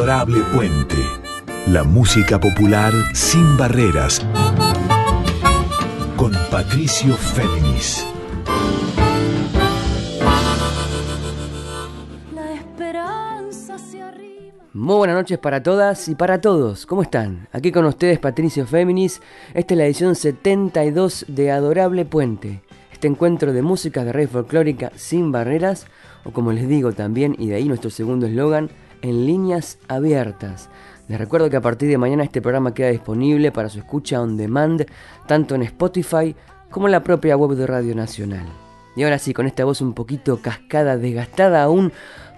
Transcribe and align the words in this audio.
Adorable 0.00 0.40
Puente. 0.54 0.96
La 1.66 1.84
música 1.84 2.40
popular 2.40 2.90
sin 3.12 3.58
barreras. 3.58 4.26
Con 6.16 6.32
Patricio 6.50 7.14
Féminis. 7.16 8.06
La 12.34 12.54
esperanza 12.54 13.76
se 13.76 14.00
arriba. 14.00 14.64
Muy 14.72 14.96
buenas 14.96 15.16
noches 15.16 15.38
para 15.38 15.62
todas 15.62 16.08
y 16.08 16.14
para 16.14 16.40
todos. 16.40 16.86
¿Cómo 16.86 17.02
están? 17.02 17.46
Aquí 17.52 17.70
con 17.70 17.84
ustedes 17.84 18.18
Patricio 18.18 18.66
Féminis. 18.66 19.20
Esta 19.52 19.74
es 19.74 19.78
la 19.78 19.84
edición 19.84 20.14
72 20.14 21.26
de 21.28 21.50
Adorable 21.50 22.06
Puente. 22.06 22.62
Este 22.90 23.06
encuentro 23.06 23.52
de 23.52 23.60
música 23.60 24.02
de 24.02 24.14
rey 24.14 24.26
folclórica 24.26 24.92
sin 24.96 25.30
barreras, 25.30 25.86
o 26.24 26.30
como 26.30 26.52
les 26.52 26.66
digo 26.68 26.92
también, 26.92 27.36
y 27.38 27.48
de 27.48 27.56
ahí 27.56 27.68
nuestro 27.68 27.90
segundo 27.90 28.24
eslogan, 28.26 28.70
en 29.02 29.26
líneas 29.26 29.78
abiertas. 29.88 30.68
Les 31.08 31.18
recuerdo 31.18 31.50
que 31.50 31.56
a 31.56 31.60
partir 31.60 31.88
de 31.88 31.98
mañana 31.98 32.22
este 32.22 32.40
programa 32.40 32.72
queda 32.72 32.88
disponible 32.88 33.50
para 33.50 33.68
su 33.68 33.78
escucha 33.78 34.20
on 34.20 34.36
demand, 34.36 34.86
tanto 35.26 35.54
en 35.54 35.62
Spotify 35.62 36.34
como 36.70 36.86
en 36.86 36.92
la 36.92 37.02
propia 37.02 37.36
web 37.36 37.56
de 37.56 37.66
Radio 37.66 37.94
Nacional. 37.94 38.46
Y 38.96 39.02
ahora 39.02 39.18
sí, 39.18 39.32
con 39.32 39.46
esta 39.46 39.64
voz 39.64 39.80
un 39.80 39.92
poquito 39.92 40.40
cascada, 40.40 40.96
desgastada 40.96 41.62
aún 41.62 41.92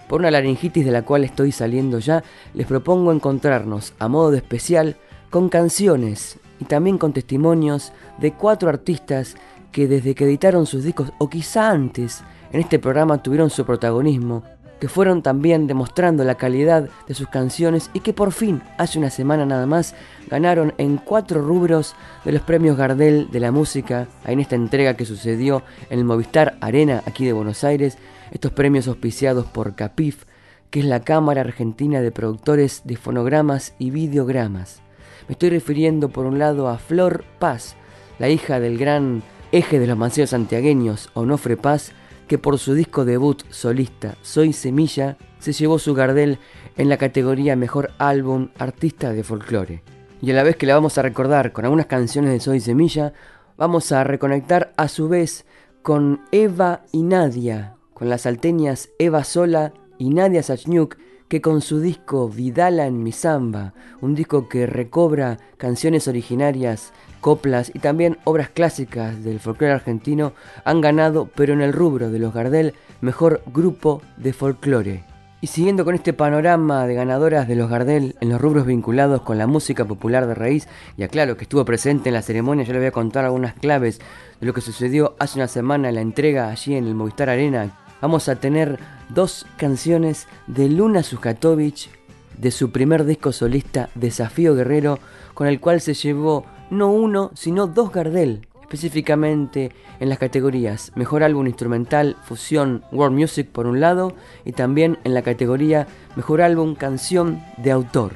por 0.07 0.21
una 0.21 0.31
laringitis 0.31 0.85
de 0.85 0.91
la 0.91 1.03
cual 1.03 1.23
estoy 1.23 1.51
saliendo 1.51 1.99
ya, 1.99 2.23
les 2.53 2.67
propongo 2.67 3.11
encontrarnos 3.11 3.93
a 3.99 4.07
modo 4.07 4.31
de 4.31 4.37
especial 4.37 4.95
con 5.29 5.49
canciones 5.49 6.39
y 6.59 6.65
también 6.65 6.97
con 6.97 7.13
testimonios 7.13 7.91
de 8.19 8.33
cuatro 8.33 8.69
artistas 8.69 9.35
que 9.71 9.87
desde 9.87 10.15
que 10.15 10.25
editaron 10.25 10.65
sus 10.65 10.83
discos, 10.83 11.11
o 11.17 11.29
quizá 11.29 11.71
antes, 11.71 12.23
en 12.51 12.59
este 12.59 12.77
programa 12.77 13.21
tuvieron 13.23 13.49
su 13.49 13.65
protagonismo, 13.65 14.43
que 14.83 14.89
fueron 14.89 15.21
también 15.21 15.65
demostrando 15.65 16.25
la 16.25 16.35
calidad 16.35 16.89
de 17.07 17.13
sus 17.13 17.29
canciones 17.29 17.89
y 17.93 18.01
que 18.01 18.11
por 18.11 18.33
fin, 18.33 18.61
hace 18.77 18.99
una 18.99 19.09
semana 19.09 19.45
nada 19.45 19.65
más, 19.65 19.95
ganaron 20.29 20.73
en 20.77 20.97
cuatro 20.97 21.41
rubros 21.41 21.95
de 22.25 22.33
los 22.33 22.41
premios 22.41 22.75
Gardel 22.75 23.31
de 23.31 23.39
la 23.39 23.53
música, 23.53 24.09
en 24.25 24.41
esta 24.41 24.57
entrega 24.57 24.95
que 24.95 25.05
sucedió 25.05 25.63
en 25.89 25.99
el 25.99 26.03
Movistar 26.03 26.57
Arena 26.59 27.01
aquí 27.05 27.25
de 27.25 27.31
Buenos 27.31 27.63
Aires, 27.63 27.97
estos 28.31 28.51
premios 28.51 28.89
auspiciados 28.89 29.45
por 29.45 29.73
CAPIF, 29.75 30.25
que 30.69 30.81
es 30.81 30.85
la 30.85 30.99
Cámara 30.99 31.39
Argentina 31.39 32.01
de 32.01 32.11
Productores 32.11 32.81
de 32.83 32.97
Fonogramas 32.97 33.75
y 33.79 33.89
Videogramas. 33.89 34.81
Me 35.29 35.33
estoy 35.33 35.51
refiriendo 35.51 36.09
por 36.09 36.25
un 36.25 36.39
lado 36.39 36.67
a 36.67 36.77
Flor 36.77 37.23
Paz, 37.39 37.77
la 38.19 38.27
hija 38.27 38.59
del 38.59 38.77
gran 38.77 39.23
eje 39.53 39.79
de 39.79 39.87
los 39.87 39.97
manceos 39.97 40.31
santiagueños, 40.31 41.09
Onofre 41.13 41.55
Paz, 41.55 41.93
que 42.33 42.39
por 42.39 42.57
su 42.57 42.73
disco 42.73 43.05
debut 43.05 43.43
solista 43.51 44.15
Soy 44.23 44.53
Semilla 44.53 45.17
se 45.37 45.53
llevó 45.53 45.77
su 45.77 45.93
Gardel 45.93 46.39
en 46.77 46.89
la 46.89 46.97
categoría 46.97 47.55
Mejor 47.55 47.91
Álbum 47.99 48.49
Artista 48.57 49.13
de 49.13 49.23
Folclore. 49.23 49.83
Y 50.19 50.31
a 50.31 50.33
la 50.33 50.41
vez 50.41 50.55
que 50.55 50.65
la 50.65 50.73
vamos 50.73 50.97
a 50.97 51.03
recordar 51.03 51.53
con 51.53 51.65
algunas 51.65 51.85
canciones 51.85 52.31
de 52.31 52.39
Soy 52.39 52.59
Semilla, 52.59 53.13
vamos 53.55 53.91
a 53.91 54.03
reconectar 54.03 54.73
a 54.77 54.87
su 54.87 55.09
vez 55.09 55.45
con 55.83 56.21
Eva 56.31 56.81
y 56.91 57.03
Nadia, 57.03 57.75
con 57.93 58.09
las 58.09 58.21
salteñas 58.21 58.89
Eva 58.97 59.23
Sola 59.23 59.71
y 59.99 60.09
Nadia 60.09 60.41
Sachniuk, 60.41 60.97
que 61.27 61.39
con 61.39 61.61
su 61.61 61.81
disco 61.81 62.29
Vidala 62.29 62.87
en 62.87 63.03
mi 63.03 63.11
samba, 63.11 63.75
un 64.01 64.15
disco 64.15 64.49
que 64.49 64.65
recobra 64.65 65.37
canciones 65.57 66.07
originarias, 66.07 66.93
coplas 67.23 67.71
y 67.73 67.79
también 67.79 68.19
obras 68.25 68.49
clásicas 68.49 69.23
del 69.23 69.39
folclore 69.39 69.73
argentino, 69.73 70.33
han 70.65 70.81
ganado, 70.81 71.29
pero 71.33 71.53
en 71.53 71.61
el 71.61 71.73
rubro 71.73 72.11
de 72.11 72.19
los 72.19 72.33
Gardel, 72.33 72.73
mejor 72.99 73.41
grupo 73.47 74.01
de 74.17 74.33
folclore. 74.33 75.05
Y 75.39 75.47
siguiendo 75.47 75.85
con 75.85 75.95
este 75.95 76.11
panorama 76.11 76.85
de 76.85 76.95
ganadoras 76.95 77.47
de 77.47 77.55
los 77.55 77.69
Gardel 77.69 78.15
en 78.19 78.29
los 78.29 78.41
rubros 78.41 78.65
vinculados 78.65 79.21
con 79.21 79.37
la 79.37 79.47
música 79.47 79.85
popular 79.85 80.27
de 80.27 80.35
raíz, 80.35 80.67
y 80.97 81.03
aclaro 81.03 81.37
que 81.37 81.45
estuvo 81.45 81.63
presente 81.63 82.09
en 82.09 82.15
la 82.15 82.21
ceremonia, 82.21 82.65
yo 82.65 82.73
le 82.73 82.79
voy 82.79 82.87
a 82.89 82.91
contar 82.91 83.23
algunas 83.23 83.53
claves 83.53 83.99
de 84.41 84.45
lo 84.45 84.53
que 84.53 84.61
sucedió 84.61 85.15
hace 85.17 85.39
una 85.39 85.47
semana 85.47 85.89
en 85.89 85.95
la 85.95 86.01
entrega 86.01 86.49
allí 86.49 86.75
en 86.75 86.85
el 86.85 86.93
Movistar 86.93 87.29
Arena, 87.29 87.71
vamos 88.01 88.27
a 88.27 88.35
tener 88.35 88.79
dos 89.09 89.45
canciones 89.55 90.27
de 90.47 90.67
Luna 90.67 91.03
Sujatovic 91.03 91.89
de 92.37 92.51
su 92.51 92.71
primer 92.71 93.05
disco 93.05 93.31
solista 93.31 93.89
Desafío 93.95 94.55
Guerrero, 94.55 94.99
con 95.33 95.47
el 95.47 95.61
cual 95.61 95.79
se 95.79 95.93
llevó 95.93 96.45
no 96.73 96.89
uno, 96.89 97.31
sino 97.33 97.67
dos 97.67 97.91
Gardel, 97.91 98.47
específicamente 98.61 99.71
en 99.99 100.09
las 100.09 100.17
categorías 100.17 100.91
Mejor 100.95 101.23
Álbum 101.23 101.47
Instrumental, 101.47 102.17
Fusión, 102.23 102.83
World 102.91 103.17
Music 103.17 103.47
por 103.51 103.67
un 103.67 103.79
lado, 103.79 104.13
y 104.45 104.51
también 104.51 104.97
en 105.03 105.13
la 105.13 105.21
categoría 105.21 105.87
Mejor 106.15 106.41
Álbum 106.41 106.75
Canción 106.75 107.43
de 107.57 107.71
Autor. 107.71 108.13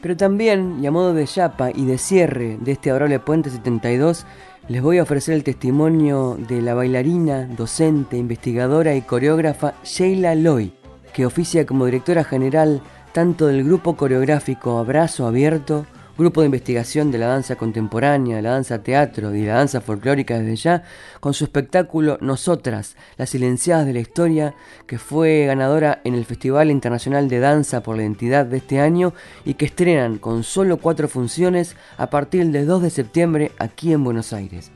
Pero 0.00 0.16
también, 0.16 0.78
y 0.82 0.86
a 0.86 0.90
modo 0.90 1.14
de 1.14 1.26
chapa 1.26 1.70
y 1.70 1.84
de 1.84 1.98
cierre 1.98 2.58
de 2.60 2.72
este 2.72 2.90
adorable 2.90 3.20
Puente 3.20 3.50
72, 3.50 4.26
les 4.68 4.82
voy 4.82 4.98
a 4.98 5.02
ofrecer 5.02 5.34
el 5.34 5.44
testimonio 5.44 6.38
de 6.48 6.62
la 6.62 6.74
bailarina, 6.74 7.46
docente, 7.46 8.16
investigadora 8.16 8.94
y 8.94 9.02
coreógrafa 9.02 9.74
Sheila 9.84 10.34
Loy, 10.34 10.72
que 11.12 11.26
oficia 11.26 11.66
como 11.66 11.86
directora 11.86 12.24
general 12.24 12.80
tanto 13.12 13.46
del 13.46 13.64
grupo 13.64 13.96
coreográfico 13.96 14.78
Abrazo 14.78 15.26
Abierto, 15.26 15.84
grupo 16.16 16.40
de 16.40 16.46
investigación 16.46 17.10
de 17.10 17.18
la 17.18 17.26
danza 17.26 17.56
contemporánea, 17.56 18.42
la 18.42 18.50
danza 18.50 18.82
teatro 18.82 19.34
y 19.34 19.44
la 19.44 19.54
danza 19.54 19.80
folclórica 19.80 20.38
desde 20.38 20.56
ya, 20.56 20.82
con 21.20 21.34
su 21.34 21.44
espectáculo 21.44 22.18
Nosotras, 22.20 22.96
las 23.16 23.30
silenciadas 23.30 23.86
de 23.86 23.94
la 23.94 24.00
historia, 24.00 24.54
que 24.86 24.98
fue 24.98 25.46
ganadora 25.46 26.00
en 26.04 26.14
el 26.14 26.24
Festival 26.24 26.70
Internacional 26.70 27.28
de 27.28 27.40
Danza 27.40 27.82
por 27.82 27.96
la 27.96 28.02
Identidad 28.02 28.46
de 28.46 28.58
este 28.58 28.80
año 28.80 29.14
y 29.44 29.54
que 29.54 29.64
estrenan 29.64 30.18
con 30.18 30.42
solo 30.42 30.76
cuatro 30.76 31.08
funciones 31.08 31.76
a 31.96 32.08
partir 32.10 32.46
del 32.50 32.66
2 32.66 32.82
de 32.82 32.90
septiembre 32.90 33.52
aquí 33.58 33.92
en 33.92 34.04
Buenos 34.04 34.32
Aires. 34.32 34.70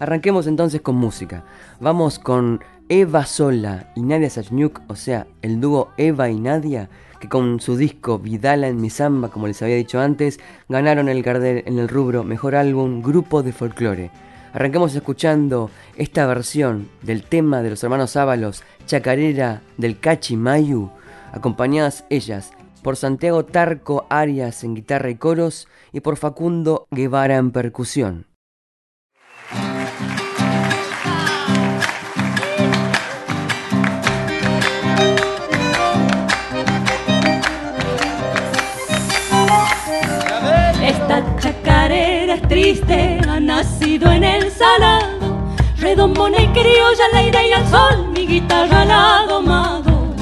Arranquemos 0.00 0.46
entonces 0.46 0.80
con 0.80 0.96
música. 0.96 1.44
Vamos 1.78 2.18
con 2.18 2.60
Eva 2.88 3.26
Sola 3.26 3.92
y 3.94 4.02
Nadia 4.02 4.30
Sachniuk, 4.30 4.80
o 4.88 4.96
sea, 4.96 5.26
el 5.42 5.60
dúo 5.60 5.90
Eva 5.96 6.30
y 6.30 6.40
Nadia, 6.40 6.88
que 7.20 7.28
con 7.28 7.60
su 7.60 7.76
disco 7.76 8.18
Vidala 8.18 8.66
en 8.66 8.80
mi 8.80 8.90
samba, 8.90 9.28
como 9.28 9.46
les 9.46 9.62
había 9.62 9.76
dicho 9.76 10.00
antes, 10.00 10.40
ganaron 10.68 11.08
el 11.08 11.22
Gardel 11.22 11.62
en 11.66 11.78
el 11.78 11.88
rubro 11.88 12.24
Mejor 12.24 12.56
Álbum 12.56 13.02
Grupo 13.02 13.42
de 13.42 13.52
Folclore. 13.52 14.10
Arranquemos 14.52 14.94
escuchando 14.96 15.70
esta 15.96 16.26
versión 16.26 16.88
del 17.02 17.22
tema 17.22 17.62
de 17.62 17.70
los 17.70 17.84
hermanos 17.84 18.16
Ábalos, 18.16 18.64
Chacarera 18.86 19.62
del 19.76 20.00
Cachi 20.00 20.36
Mayu, 20.36 20.90
acompañadas 21.32 22.04
ellas 22.10 22.52
por 22.82 22.96
Santiago 22.96 23.44
Tarco 23.44 24.06
Arias 24.08 24.64
en 24.64 24.74
guitarra 24.74 25.10
y 25.10 25.16
coros 25.16 25.68
y 25.92 26.00
por 26.00 26.16
Facundo 26.16 26.86
Guevara 26.90 27.36
en 27.36 27.50
percusión. 27.52 28.29
Ha 43.28 43.40
nacido 43.40 44.12
en 44.12 44.22
el 44.22 44.48
salado. 44.52 45.40
Redombona 45.78 46.40
y 46.40 46.46
criolla, 46.48 47.04
al 47.10 47.18
aire 47.18 47.48
y 47.48 47.52
al 47.52 47.66
sol, 47.68 48.08
mi 48.12 48.26
guitarra 48.26 48.84
la 48.84 49.18
ha 49.18 49.26
domado. 49.26 50.14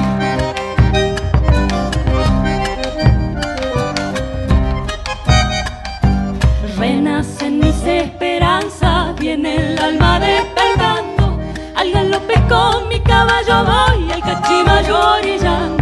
Renacen 6.79 7.59
mis 7.59 7.85
esperanzas, 7.85 9.15
viene 9.17 9.57
el 9.57 9.79
alma 9.79 10.19
despertando. 10.19 11.39
Al 11.77 11.91
galope 11.93 12.35
con 12.49 12.89
mi 12.89 12.99
caballo 13.01 13.65
voy, 13.65 14.11
al 14.11 14.21
cachimayo 14.23 15.17
orillando. 15.19 15.78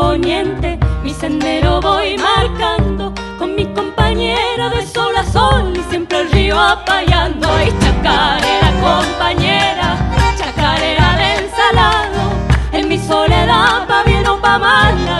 Poniente, 0.00 0.78
mi 1.02 1.10
sendero 1.10 1.80
voy 1.80 2.18
marcando 2.18 3.14
con 3.38 3.54
mi 3.54 3.64
compañera 3.72 4.68
de 4.68 4.86
sol 4.86 5.16
a 5.16 5.24
sol 5.24 5.72
y 5.74 5.82
siempre 5.90 6.20
el 6.20 6.30
río 6.32 6.58
apayando. 6.60 7.48
Ay, 7.50 7.72
chacarera, 7.80 8.70
compañera, 8.88 9.88
chacarera 10.38 11.08
del 11.22 11.50
salado, 11.50 12.22
en 12.72 12.88
mi 12.88 12.98
soledad, 12.98 13.86
pa' 13.88 14.02
bien 14.04 14.26
o 14.26 14.38
pa' 14.38 14.58
mal, 14.58 15.15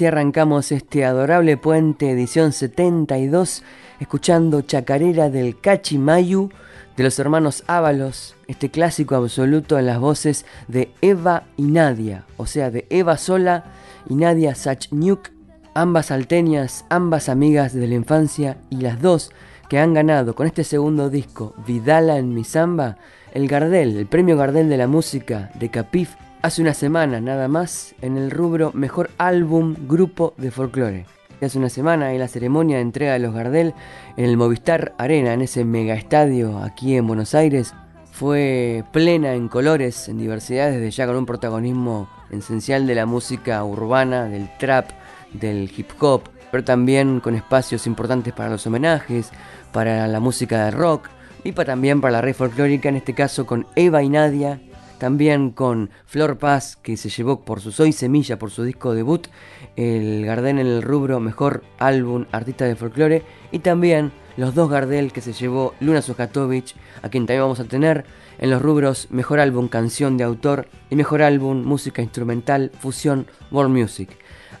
así 0.00 0.06
arrancamos 0.06 0.72
este 0.72 1.04
adorable 1.04 1.58
puente 1.58 2.10
edición 2.10 2.52
72 2.52 3.62
escuchando 4.00 4.62
Chacarera 4.62 5.28
del 5.28 5.60
Cachimayu 5.60 6.48
de 6.96 7.04
los 7.04 7.18
hermanos 7.18 7.64
Ábalos, 7.66 8.34
este 8.48 8.70
clásico 8.70 9.14
absoluto 9.14 9.78
en 9.78 9.84
las 9.84 9.98
voces 9.98 10.46
de 10.68 10.90
Eva 11.02 11.42
y 11.58 11.64
Nadia, 11.64 12.24
o 12.38 12.46
sea, 12.46 12.70
de 12.70 12.86
Eva 12.88 13.18
Sola 13.18 13.64
y 14.08 14.14
Nadia 14.14 14.54
Sachniuk, 14.54 15.28
ambas 15.74 16.06
salteñas, 16.06 16.86
ambas 16.88 17.28
amigas 17.28 17.74
de 17.74 17.86
la 17.86 17.96
infancia 17.96 18.56
y 18.70 18.76
las 18.76 19.02
dos 19.02 19.30
que 19.68 19.80
han 19.80 19.92
ganado 19.92 20.34
con 20.34 20.46
este 20.46 20.64
segundo 20.64 21.10
disco, 21.10 21.52
Vidala 21.66 22.16
en 22.16 22.32
mi 22.32 22.44
samba, 22.44 22.96
el 23.34 23.48
Gardel, 23.48 23.98
el 23.98 24.06
premio 24.06 24.38
Gardel 24.38 24.70
de 24.70 24.78
la 24.78 24.86
música 24.86 25.50
de 25.56 25.68
Capif, 25.70 26.14
hace 26.42 26.62
una 26.62 26.74
semana 26.74 27.20
nada 27.20 27.48
más 27.48 27.94
en 28.00 28.16
el 28.16 28.30
rubro 28.30 28.70
Mejor 28.74 29.10
Álbum 29.18 29.74
Grupo 29.86 30.34
de 30.36 30.50
Folclore 30.50 31.06
hace 31.46 31.58
una 31.58 31.68
semana 31.68 32.12
en 32.12 32.18
la 32.18 32.28
ceremonia 32.28 32.76
de 32.76 32.82
entrega 32.82 33.14
de 33.14 33.18
los 33.18 33.34
Gardel 33.34 33.74
en 34.16 34.24
el 34.24 34.36
Movistar 34.36 34.94
Arena, 34.98 35.32
en 35.32 35.42
ese 35.42 35.64
mega 35.64 35.94
estadio 35.94 36.58
aquí 36.58 36.96
en 36.96 37.06
Buenos 37.06 37.34
Aires. 37.34 37.74
Fue 38.12 38.84
plena 38.92 39.32
en 39.32 39.48
colores, 39.48 40.08
en 40.08 40.18
diversidad, 40.18 40.70
desde 40.70 40.90
ya 40.90 41.06
con 41.06 41.16
un 41.16 41.24
protagonismo 41.24 42.10
esencial 42.30 42.86
de 42.86 42.94
la 42.94 43.06
música 43.06 43.64
urbana, 43.64 44.24
del 44.24 44.50
trap, 44.58 44.90
del 45.32 45.72
hip 45.74 45.90
hop, 46.00 46.24
pero 46.50 46.62
también 46.62 47.20
con 47.20 47.34
espacios 47.34 47.86
importantes 47.86 48.34
para 48.34 48.50
los 48.50 48.66
homenajes, 48.66 49.30
para 49.72 50.06
la 50.08 50.20
música 50.20 50.66
de 50.66 50.72
rock 50.72 51.08
y 51.42 51.52
para, 51.52 51.72
también 51.72 52.02
para 52.02 52.12
la 52.12 52.20
red 52.20 52.34
folclórica, 52.34 52.90
en 52.90 52.96
este 52.96 53.14
caso 53.14 53.46
con 53.46 53.66
Eva 53.76 54.02
y 54.02 54.10
Nadia, 54.10 54.60
también 55.00 55.50
con 55.50 55.90
Flor 56.06 56.38
Paz, 56.38 56.76
que 56.76 56.96
se 56.96 57.08
llevó 57.08 57.40
por 57.40 57.60
su 57.60 57.72
Soy 57.72 57.90
Semilla, 57.90 58.38
por 58.38 58.52
su 58.52 58.62
disco 58.62 58.94
debut, 58.94 59.26
el 59.74 60.24
Gardel 60.24 60.60
en 60.60 60.66
el 60.66 60.82
rubro 60.82 61.18
Mejor 61.18 61.64
Álbum 61.78 62.26
Artista 62.30 62.66
de 62.66 62.76
Folclore, 62.76 63.24
y 63.50 63.58
también 63.58 64.12
los 64.36 64.54
dos 64.54 64.70
Gardel 64.70 65.12
que 65.12 65.22
se 65.22 65.32
llevó 65.32 65.74
Luna 65.80 66.02
Sujatovic, 66.02 66.76
a 67.02 67.08
quien 67.08 67.26
también 67.26 67.42
vamos 67.42 67.58
a 67.58 67.64
tener 67.64 68.04
en 68.38 68.50
los 68.50 68.62
rubros 68.62 69.08
Mejor 69.10 69.40
Álbum 69.40 69.68
Canción 69.68 70.16
de 70.16 70.24
Autor 70.24 70.68
y 70.90 70.96
Mejor 70.96 71.22
Álbum 71.22 71.64
Música 71.64 72.02
Instrumental 72.02 72.70
Fusión 72.78 73.26
World 73.50 73.76
Music. 73.76 74.10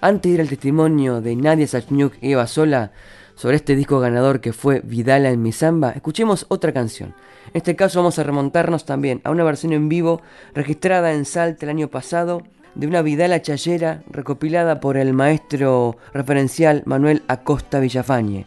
Antes 0.00 0.30
de 0.30 0.34
ir 0.36 0.40
al 0.40 0.48
testimonio 0.48 1.20
de 1.20 1.36
Nadia 1.36 1.66
Sachniuk 1.66 2.14
y 2.22 2.32
Eva 2.32 2.46
Sola 2.46 2.92
sobre 3.34 3.56
este 3.56 3.76
disco 3.76 4.00
ganador 4.00 4.40
que 4.40 4.54
fue 4.54 4.80
Vidala 4.80 5.30
en 5.30 5.42
mi 5.42 5.52
samba, 5.52 5.90
escuchemos 5.90 6.46
otra 6.48 6.72
canción. 6.72 7.14
En 7.52 7.56
este 7.56 7.74
caso 7.74 7.98
vamos 7.98 8.16
a 8.18 8.22
remontarnos 8.22 8.84
también 8.84 9.20
a 9.24 9.30
una 9.32 9.42
versión 9.42 9.72
en 9.72 9.88
vivo 9.88 10.22
registrada 10.54 11.12
en 11.12 11.24
Salta 11.24 11.66
el 11.66 11.70
año 11.70 11.88
pasado 11.88 12.42
de 12.76 12.86
una 12.86 13.02
Vidala 13.02 13.42
Chayera 13.42 14.04
recopilada 14.08 14.78
por 14.78 14.96
el 14.96 15.12
maestro 15.14 15.96
referencial 16.14 16.84
Manuel 16.86 17.24
Acosta 17.26 17.80
Villafañe. 17.80 18.46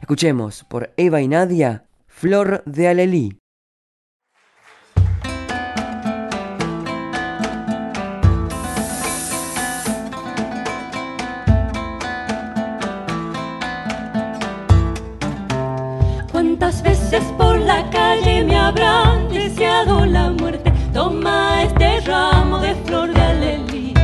Escuchemos 0.00 0.64
por 0.64 0.90
Eva 0.96 1.20
y 1.20 1.28
Nadia, 1.28 1.84
Flor 2.08 2.64
de 2.66 2.88
Alelí. 2.88 3.38
¿Cuántas 16.32 16.82
veces 16.82 17.22
por 17.38 17.49
me 18.44 18.56
habrán 18.56 19.28
deseado 19.28 20.06
la 20.06 20.30
muerte? 20.30 20.72
Toma 20.92 21.62
este 21.62 22.00
ramo 22.00 22.58
de 22.58 22.74
flor 22.86 23.12
de 23.12 23.20
alelí. 23.20 23.94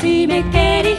Si 0.00 0.26
me 0.26 0.48
querís 0.50 0.97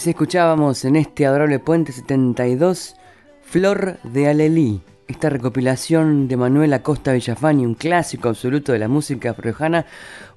Así 0.00 0.08
escuchábamos 0.08 0.86
en 0.86 0.96
este 0.96 1.26
adorable 1.26 1.58
puente 1.58 1.92
72 1.92 2.96
Flor 3.42 3.98
de 4.02 4.28
Alelí, 4.28 4.80
esta 5.08 5.28
recopilación 5.28 6.26
de 6.26 6.38
Manuel 6.38 6.72
Acosta 6.72 7.12
Villafani, 7.12 7.66
un 7.66 7.74
clásico 7.74 8.30
absoluto 8.30 8.72
de 8.72 8.78
la 8.78 8.88
música 8.88 9.34
friojana, 9.34 9.84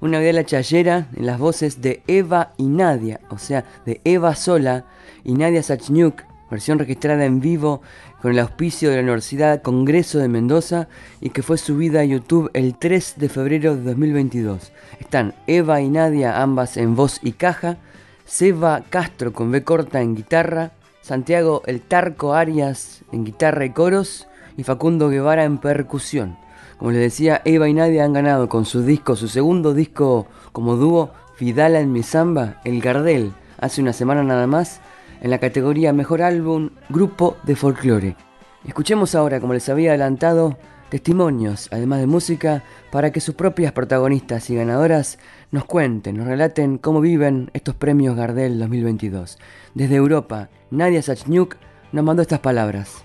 una 0.02 0.20
la 0.20 0.44
chayera 0.44 1.08
en 1.16 1.24
las 1.24 1.38
voces 1.38 1.80
de 1.80 2.02
Eva 2.06 2.52
y 2.58 2.64
Nadia, 2.64 3.20
o 3.30 3.38
sea, 3.38 3.64
de 3.86 4.02
Eva 4.04 4.34
sola 4.34 4.84
y 5.24 5.32
Nadia 5.32 5.62
Sachniuk, 5.62 6.24
versión 6.50 6.78
registrada 6.78 7.24
en 7.24 7.40
vivo 7.40 7.80
con 8.20 8.32
el 8.32 8.40
auspicio 8.40 8.90
de 8.90 8.96
la 8.96 9.02
Universidad 9.02 9.62
Congreso 9.62 10.18
de 10.18 10.28
Mendoza 10.28 10.88
y 11.22 11.30
que 11.30 11.42
fue 11.42 11.56
subida 11.56 12.00
a 12.00 12.04
YouTube 12.04 12.50
el 12.52 12.76
3 12.76 13.14
de 13.16 13.30
febrero 13.30 13.76
de 13.76 13.82
2022. 13.82 14.72
Están 15.00 15.32
Eva 15.46 15.80
y 15.80 15.88
Nadia 15.88 16.42
ambas 16.42 16.76
en 16.76 16.94
voz 16.94 17.18
y 17.22 17.32
caja, 17.32 17.78
Seba 18.24 18.82
Castro 18.88 19.32
con 19.32 19.50
B 19.50 19.64
corta 19.64 20.00
en 20.00 20.14
guitarra, 20.14 20.72
Santiago 21.02 21.62
El 21.66 21.82
Tarco 21.82 22.34
Arias 22.34 23.04
en 23.12 23.24
guitarra 23.24 23.64
y 23.66 23.70
coros 23.70 24.26
y 24.56 24.64
Facundo 24.64 25.10
Guevara 25.10 25.44
en 25.44 25.58
percusión. 25.58 26.36
Como 26.78 26.90
les 26.90 27.00
decía, 27.00 27.42
Eva 27.44 27.68
y 27.68 27.74
Nadia 27.74 28.04
han 28.04 28.12
ganado 28.12 28.48
con 28.48 28.64
su 28.64 28.82
disco, 28.82 29.14
su 29.14 29.28
segundo 29.28 29.74
disco 29.74 30.26
como 30.52 30.76
dúo, 30.76 31.10
Fidala 31.36 31.80
en 31.80 31.92
mi 31.92 32.02
samba, 32.02 32.60
El 32.64 32.80
Gardel, 32.80 33.32
hace 33.58 33.82
una 33.82 33.92
semana 33.92 34.22
nada 34.22 34.46
más, 34.46 34.80
en 35.20 35.30
la 35.30 35.38
categoría 35.38 35.92
Mejor 35.92 36.22
Álbum 36.22 36.70
Grupo 36.88 37.36
de 37.42 37.56
Folclore. 37.56 38.16
Escuchemos 38.64 39.14
ahora, 39.14 39.40
como 39.40 39.52
les 39.52 39.68
había 39.68 39.90
adelantado, 39.90 40.56
testimonios, 40.94 41.66
además 41.72 41.98
de 41.98 42.06
música, 42.06 42.62
para 42.92 43.10
que 43.10 43.18
sus 43.18 43.34
propias 43.34 43.72
protagonistas 43.72 44.48
y 44.48 44.54
ganadoras 44.54 45.18
nos 45.50 45.64
cuenten, 45.64 46.16
nos 46.16 46.28
relaten 46.28 46.78
cómo 46.78 47.00
viven 47.00 47.50
estos 47.52 47.74
premios 47.74 48.14
Gardel 48.14 48.60
2022. 48.60 49.38
Desde 49.74 49.96
Europa, 49.96 50.50
Nadia 50.70 51.02
Sachniuk 51.02 51.56
nos 51.90 52.04
mandó 52.04 52.22
estas 52.22 52.38
palabras. 52.38 53.04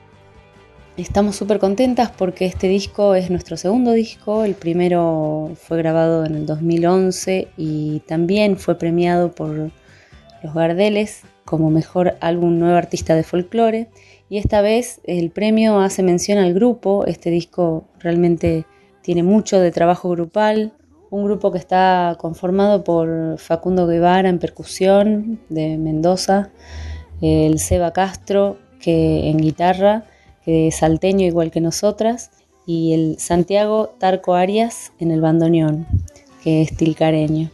Estamos 0.97 1.35
súper 1.35 1.57
contentas 1.57 2.11
porque 2.15 2.45
este 2.45 2.67
disco 2.67 3.15
es 3.15 3.31
nuestro 3.31 3.57
segundo 3.57 3.93
disco, 3.93 4.43
el 4.43 4.53
primero 4.53 5.53
fue 5.59 5.79
grabado 5.79 6.25
en 6.25 6.35
el 6.35 6.45
2011 6.45 7.47
y 7.57 8.01
también 8.01 8.57
fue 8.57 8.77
premiado 8.77 9.31
por 9.31 9.71
los 10.43 10.53
Gardeles 10.53 11.23
como 11.43 11.71
mejor 11.71 12.17
álbum 12.21 12.59
nuevo 12.59 12.77
artista 12.77 13.15
de 13.15 13.23
folclore 13.23 13.87
y 14.29 14.37
esta 14.37 14.61
vez 14.61 15.01
el 15.05 15.31
premio 15.31 15.79
hace 15.79 16.03
mención 16.03 16.37
al 16.37 16.53
grupo, 16.53 17.05
este 17.07 17.31
disco 17.31 17.85
realmente 17.99 18.65
tiene 19.01 19.23
mucho 19.23 19.59
de 19.59 19.71
trabajo 19.71 20.09
grupal, 20.09 20.73
un 21.09 21.25
grupo 21.25 21.51
que 21.51 21.57
está 21.57 22.15
conformado 22.19 22.83
por 22.83 23.39
Facundo 23.39 23.87
Guevara 23.87 24.29
en 24.29 24.37
percusión 24.37 25.39
de 25.49 25.77
Mendoza, 25.77 26.51
el 27.21 27.59
Seba 27.59 27.91
Castro 27.91 28.57
que 28.79 29.29
en 29.29 29.37
guitarra, 29.37 30.05
que 30.45 30.67
es 30.67 30.75
salteño 30.75 31.25
igual 31.25 31.49
que 31.51 31.61
nosotras, 31.61 32.31
y 32.65 32.93
el 32.93 33.19
Santiago 33.19 33.95
Tarco 33.97 34.35
Arias 34.35 34.93
en 34.99 35.09
el 35.11 35.21
bandoneón, 35.21 35.87
que 36.43 36.61
es 36.61 36.77
tilcareño. 36.77 37.49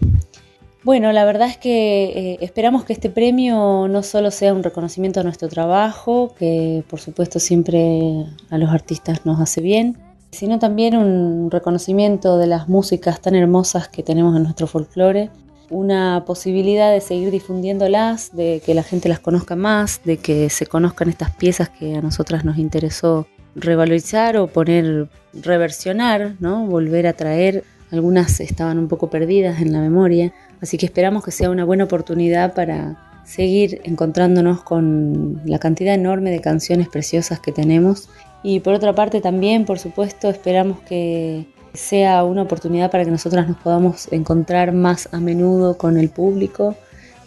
Bueno, 0.86 1.12
la 1.12 1.26
verdad 1.26 1.48
es 1.48 1.58
que 1.58 2.04
eh, 2.04 2.38
esperamos 2.42 2.84
que 2.86 2.94
este 2.94 3.10
premio 3.10 3.88
no 3.88 4.04
solo 4.04 4.30
sea 4.30 4.54
un 4.54 4.62
reconocimiento 4.62 5.20
a 5.20 5.24
nuestro 5.24 5.48
trabajo, 5.50 6.36
que 6.38 6.84
por 6.88 7.00
supuesto 7.00 7.40
siempre 7.40 8.28
a 8.52 8.60
los 8.60 8.70
artistas 8.70 9.26
nos 9.26 9.42
hace 9.42 9.62
bien, 9.62 9.98
sino 10.30 10.60
también 10.60 10.96
un 10.96 11.50
reconocimiento 11.50 12.38
de 12.38 12.46
las 12.46 12.70
músicas 12.70 13.20
tan 13.20 13.34
hermosas 13.34 13.88
que 13.88 14.04
tenemos 14.04 14.38
en 14.38 14.44
nuestro 14.44 14.68
folclore, 14.68 15.32
una 15.72 16.24
posibilidad 16.28 16.94
de 16.94 17.02
seguir 17.02 17.32
difundiéndolas, 17.32 18.36
de 18.36 18.62
que 18.64 18.76
la 18.76 18.84
gente 18.84 19.10
las 19.10 19.20
conozca 19.20 19.56
más, 19.56 20.02
de 20.04 20.18
que 20.18 20.52
se 20.52 20.68
conozcan 20.68 21.10
estas 21.10 21.32
piezas 21.32 21.70
que 21.70 21.96
a 21.96 22.02
nosotras 22.04 22.46
nos 22.46 22.60
interesó 22.60 23.26
revalorizar 23.56 24.38
o 24.38 24.46
poner, 24.46 25.10
reversionar, 25.34 26.36
¿no? 26.40 26.68
volver 26.68 27.08
a 27.08 27.14
traer. 27.14 27.64
Algunas 27.92 28.40
estaban 28.40 28.78
un 28.78 28.88
poco 28.88 29.10
perdidas 29.10 29.62
en 29.62 29.72
la 29.72 29.80
memoria 29.80 30.32
Así 30.66 30.80
que 30.80 30.88
esperamos 30.88 31.24
que 31.24 31.30
sea 31.30 31.52
una 31.52 31.64
buena 31.64 31.84
oportunidad 31.84 32.56
para 32.56 32.98
seguir 33.24 33.82
encontrándonos 33.84 34.64
con 34.64 35.40
la 35.46 35.60
cantidad 35.60 35.94
enorme 35.94 36.32
de 36.32 36.42
canciones 36.42 36.90
preciosas 36.90 37.40
que 37.40 37.52
tenemos. 37.52 38.10
Y 38.42 38.62
por 38.62 38.74
otra 38.74 38.96
parte 38.96 39.22
también, 39.22 39.66
por 39.66 39.78
supuesto, 39.78 40.28
esperamos 40.28 40.80
que 40.80 41.46
sea 41.76 42.24
una 42.24 42.42
oportunidad 42.42 42.90
para 42.90 43.06
que 43.06 43.12
nosotras 43.12 43.48
nos 43.48 43.58
podamos 43.58 44.12
encontrar 44.12 44.72
más 44.72 45.08
a 45.12 45.20
menudo 45.20 45.78
con 45.78 46.00
el 46.00 46.10
público 46.10 46.76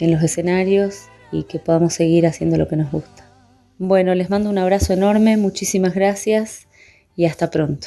en 0.00 0.10
los 0.10 0.20
escenarios 0.20 1.02
y 1.30 1.44
que 1.44 1.60
podamos 1.60 1.94
seguir 1.94 2.26
haciendo 2.26 2.56
lo 2.56 2.66
que 2.66 2.74
nos 2.74 2.90
gusta. 2.90 3.24
Bueno, 3.78 4.16
les 4.16 4.30
mando 4.30 4.50
un 4.50 4.58
abrazo 4.58 4.94
enorme, 4.94 5.36
muchísimas 5.36 5.94
gracias 5.94 6.66
y 7.14 7.26
hasta 7.26 7.50
pronto 7.50 7.86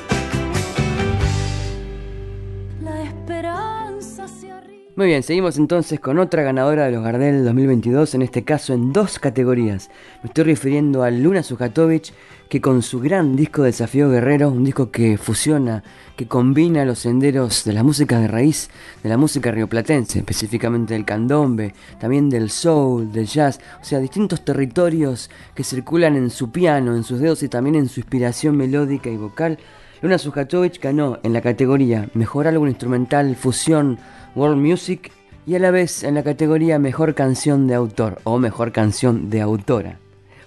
Muy 4.93 5.07
bien, 5.07 5.23
seguimos 5.23 5.57
entonces 5.57 6.01
con 6.01 6.19
otra 6.19 6.43
ganadora 6.43 6.85
de 6.85 6.91
los 6.91 7.01
Gardel 7.01 7.45
2022, 7.45 8.13
en 8.13 8.23
este 8.23 8.43
caso 8.43 8.73
en 8.73 8.91
dos 8.91 9.19
categorías. 9.19 9.89
Me 10.21 10.27
estoy 10.27 10.43
refiriendo 10.43 11.03
a 11.03 11.11
Luna 11.11 11.43
Sujatovic, 11.43 12.13
que 12.49 12.59
con 12.59 12.81
su 12.81 12.99
gran 12.99 13.37
disco 13.37 13.63
Desafío 13.63 14.09
Guerrero, 14.09 14.49
un 14.49 14.65
disco 14.65 14.91
que 14.91 15.17
fusiona, 15.17 15.81
que 16.17 16.27
combina 16.27 16.83
los 16.83 16.99
senderos 16.99 17.63
de 17.63 17.71
la 17.71 17.83
música 17.83 18.19
de 18.19 18.27
raíz, 18.27 18.69
de 19.01 19.07
la 19.07 19.15
música 19.15 19.49
rioplatense, 19.49 20.19
específicamente 20.19 20.93
del 20.93 21.05
candombe, 21.05 21.73
también 21.97 22.29
del 22.29 22.49
soul, 22.49 23.13
del 23.13 23.27
jazz, 23.27 23.61
o 23.81 23.85
sea, 23.85 23.99
distintos 23.99 24.43
territorios 24.43 25.29
que 25.55 25.63
circulan 25.63 26.17
en 26.17 26.29
su 26.29 26.51
piano, 26.51 26.97
en 26.97 27.05
sus 27.05 27.21
dedos 27.21 27.43
y 27.43 27.47
también 27.47 27.75
en 27.75 27.87
su 27.87 28.01
inspiración 28.01 28.57
melódica 28.57 29.09
y 29.09 29.15
vocal. 29.15 29.57
Luna 30.01 30.17
Sujatovic 30.17 30.81
ganó 30.81 31.19
en 31.23 31.31
la 31.31 31.41
categoría 31.41 32.09
Mejor 32.15 32.47
Álbum 32.47 32.67
Instrumental 32.67 33.35
Fusión 33.35 33.99
World 34.35 34.61
Music 34.61 35.11
y 35.45 35.55
a 35.55 35.59
la 35.59 35.71
vez 35.71 36.03
en 36.03 36.15
la 36.15 36.23
categoría 36.23 36.79
Mejor 36.79 37.15
Canción 37.15 37.67
de 37.67 37.75
Autor 37.75 38.19
o 38.23 38.39
Mejor 38.39 38.71
Canción 38.71 39.29
de 39.29 39.41
Autora. 39.41 39.99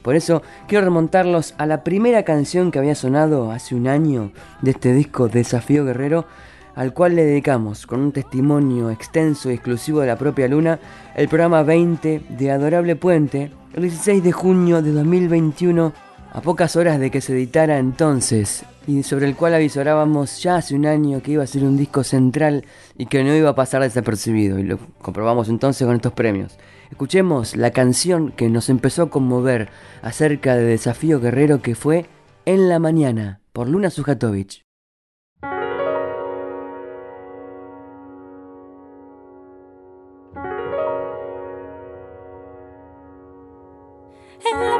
Por 0.02 0.16
eso 0.16 0.42
quiero 0.68 0.84
remontarlos 0.84 1.54
a 1.56 1.66
la 1.66 1.82
primera 1.82 2.24
canción 2.24 2.70
que 2.70 2.78
había 2.78 2.94
sonado 2.94 3.50
hace 3.50 3.74
un 3.74 3.88
año 3.88 4.32
de 4.60 4.72
este 4.72 4.92
disco 4.92 5.28
Desafío 5.28 5.84
Guerrero, 5.84 6.26
al 6.74 6.92
cual 6.92 7.16
le 7.16 7.24
dedicamos, 7.24 7.86
con 7.86 8.00
un 8.00 8.12
testimonio 8.12 8.90
extenso 8.90 9.50
y 9.50 9.54
exclusivo 9.54 10.00
de 10.00 10.08
la 10.08 10.16
propia 10.16 10.48
Luna, 10.48 10.78
el 11.14 11.28
programa 11.28 11.62
20 11.62 12.22
de 12.28 12.50
Adorable 12.50 12.96
Puente, 12.96 13.50
el 13.72 13.82
16 13.82 14.22
de 14.22 14.32
junio 14.32 14.82
de 14.82 14.92
2021 14.92 15.92
a 16.32 16.40
pocas 16.40 16.74
horas 16.76 16.98
de 16.98 17.10
que 17.10 17.20
se 17.20 17.32
editara 17.32 17.78
entonces, 17.78 18.64
y 18.86 19.02
sobre 19.02 19.26
el 19.26 19.36
cual 19.36 19.54
avisorábamos 19.54 20.42
ya 20.42 20.56
hace 20.56 20.74
un 20.74 20.86
año 20.86 21.22
que 21.22 21.32
iba 21.32 21.44
a 21.44 21.46
ser 21.46 21.64
un 21.64 21.76
disco 21.76 22.04
central 22.04 22.64
y 22.98 23.06
que 23.06 23.24
no 23.24 23.34
iba 23.34 23.50
a 23.50 23.54
pasar 23.54 23.82
desapercibido, 23.82 24.58
y 24.58 24.64
lo 24.64 24.78
comprobamos 25.00 25.48
entonces 25.48 25.86
con 25.86 25.96
estos 25.96 26.12
premios. 26.12 26.58
Escuchemos 26.90 27.56
la 27.56 27.70
canción 27.70 28.32
que 28.32 28.48
nos 28.48 28.68
empezó 28.68 29.04
a 29.04 29.10
conmover 29.10 29.68
acerca 30.02 30.54
de 30.56 30.64
Desafío 30.64 31.20
Guerrero 31.20 31.62
que 31.62 31.74
fue 31.74 32.06
En 32.44 32.68
la 32.68 32.78
Mañana, 32.78 33.40
por 33.52 33.68
Luna 33.68 33.90
Sujatovic. 33.90 34.64
que 44.44 44.73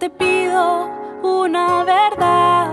te 0.00 0.08
pido 0.08 0.88
una 1.22 1.84
verdad 1.84 2.70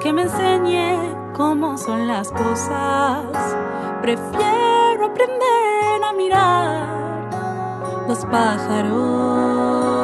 que 0.00 0.12
me 0.12 0.22
enseñe 0.22 0.96
cómo 1.36 1.76
son 1.76 2.06
las 2.06 2.30
cosas. 2.30 3.24
Prefiero 4.00 5.06
aprender 5.06 6.04
a 6.08 6.12
mirar 6.12 6.86
los 8.06 8.24
pájaros. 8.26 10.03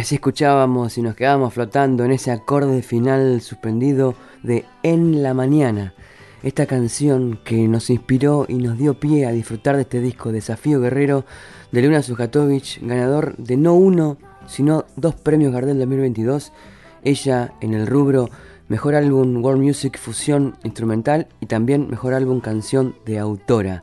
así 0.00 0.16
escuchábamos 0.16 0.96
y 0.98 1.02
nos 1.02 1.14
quedábamos 1.14 1.54
flotando 1.54 2.04
en 2.04 2.12
ese 2.12 2.30
acorde 2.30 2.82
final 2.82 3.40
suspendido 3.40 4.14
de 4.42 4.64
En 4.82 5.22
la 5.22 5.34
Mañana. 5.34 5.94
Esta 6.42 6.66
canción 6.66 7.40
que 7.42 7.66
nos 7.66 7.90
inspiró 7.90 8.46
y 8.48 8.54
nos 8.54 8.78
dio 8.78 9.00
pie 9.00 9.26
a 9.26 9.32
disfrutar 9.32 9.76
de 9.76 9.82
este 9.82 10.00
disco 10.00 10.30
Desafío 10.30 10.80
Guerrero 10.80 11.24
de 11.72 11.82
Luna 11.82 12.02
Sujatovic, 12.02 12.80
ganador 12.82 13.36
de 13.38 13.56
no 13.56 13.74
uno, 13.74 14.18
sino 14.46 14.84
dos 14.94 15.16
premios 15.16 15.52
Gardel 15.52 15.78
2022. 15.78 16.52
Ella 17.02 17.54
en 17.60 17.74
el 17.74 17.86
rubro 17.86 18.30
Mejor 18.68 18.94
Álbum 18.94 19.42
World 19.42 19.62
Music 19.62 19.98
Fusión 19.98 20.56
Instrumental 20.62 21.26
y 21.40 21.46
también 21.46 21.88
Mejor 21.90 22.14
Álbum 22.14 22.40
Canción 22.40 22.94
de 23.04 23.18
Autora. 23.18 23.82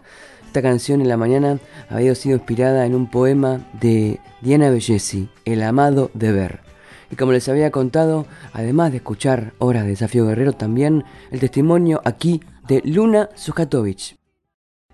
Esta 0.56 0.70
canción 0.70 1.02
en 1.02 1.10
la 1.10 1.18
mañana 1.18 1.60
había 1.90 2.16
sido 2.16 2.38
inspirada 2.38 2.86
en 2.86 2.96
un 2.96 3.08
poema 3.12 3.60
de 3.74 4.22
Diana 4.40 4.70
Bellesi, 4.70 5.28
El 5.44 5.62
amado 5.62 6.12
deber. 6.14 6.62
Y 7.12 7.18
como 7.18 7.34
les 7.34 7.50
había 7.50 7.72
contado, 7.72 8.26
además 8.54 8.92
de 8.92 9.00
escuchar 9.00 9.52
Horas 9.58 9.84
de 9.84 9.90
Desafío 9.90 10.26
Guerrero, 10.26 10.54
también 10.54 11.04
el 11.30 11.42
testimonio 11.42 12.02
aquí 12.06 12.40
de 12.70 12.82
Luna 12.86 13.28
Sujatovic. 13.36 14.16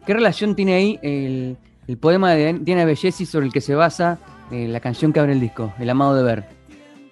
¿Qué 0.03 0.13
relación 0.15 0.55
tiene 0.55 0.73
ahí 0.73 0.99
el, 1.03 1.57
poema 1.97 2.33
de 2.33 2.57
Diana 2.59 2.85
Bellesi 2.85 3.27
sobre 3.27 3.45
el 3.45 3.53
que 3.53 3.61
se 3.61 3.75
basa 3.75 4.17
eh, 4.49 4.67
la 4.67 4.79
canción 4.79 5.13
que 5.13 5.19
abre 5.19 5.33
el 5.33 5.39
disco, 5.39 5.75
El 5.77 5.91
amado 5.91 6.15
deber? 6.15 6.43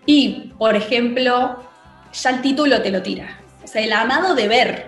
Y, 0.08 0.54
por 0.58 0.76
ejemplo, 0.76 1.60
ya 2.12 2.30
el 2.32 2.42
título 2.42 2.82
te 2.82 2.90
lo 2.90 3.04
tira. 3.04 3.28
O 3.64 3.68
sea, 3.68 3.84
el 3.84 3.94
amado 3.94 4.34
deber 4.34 4.88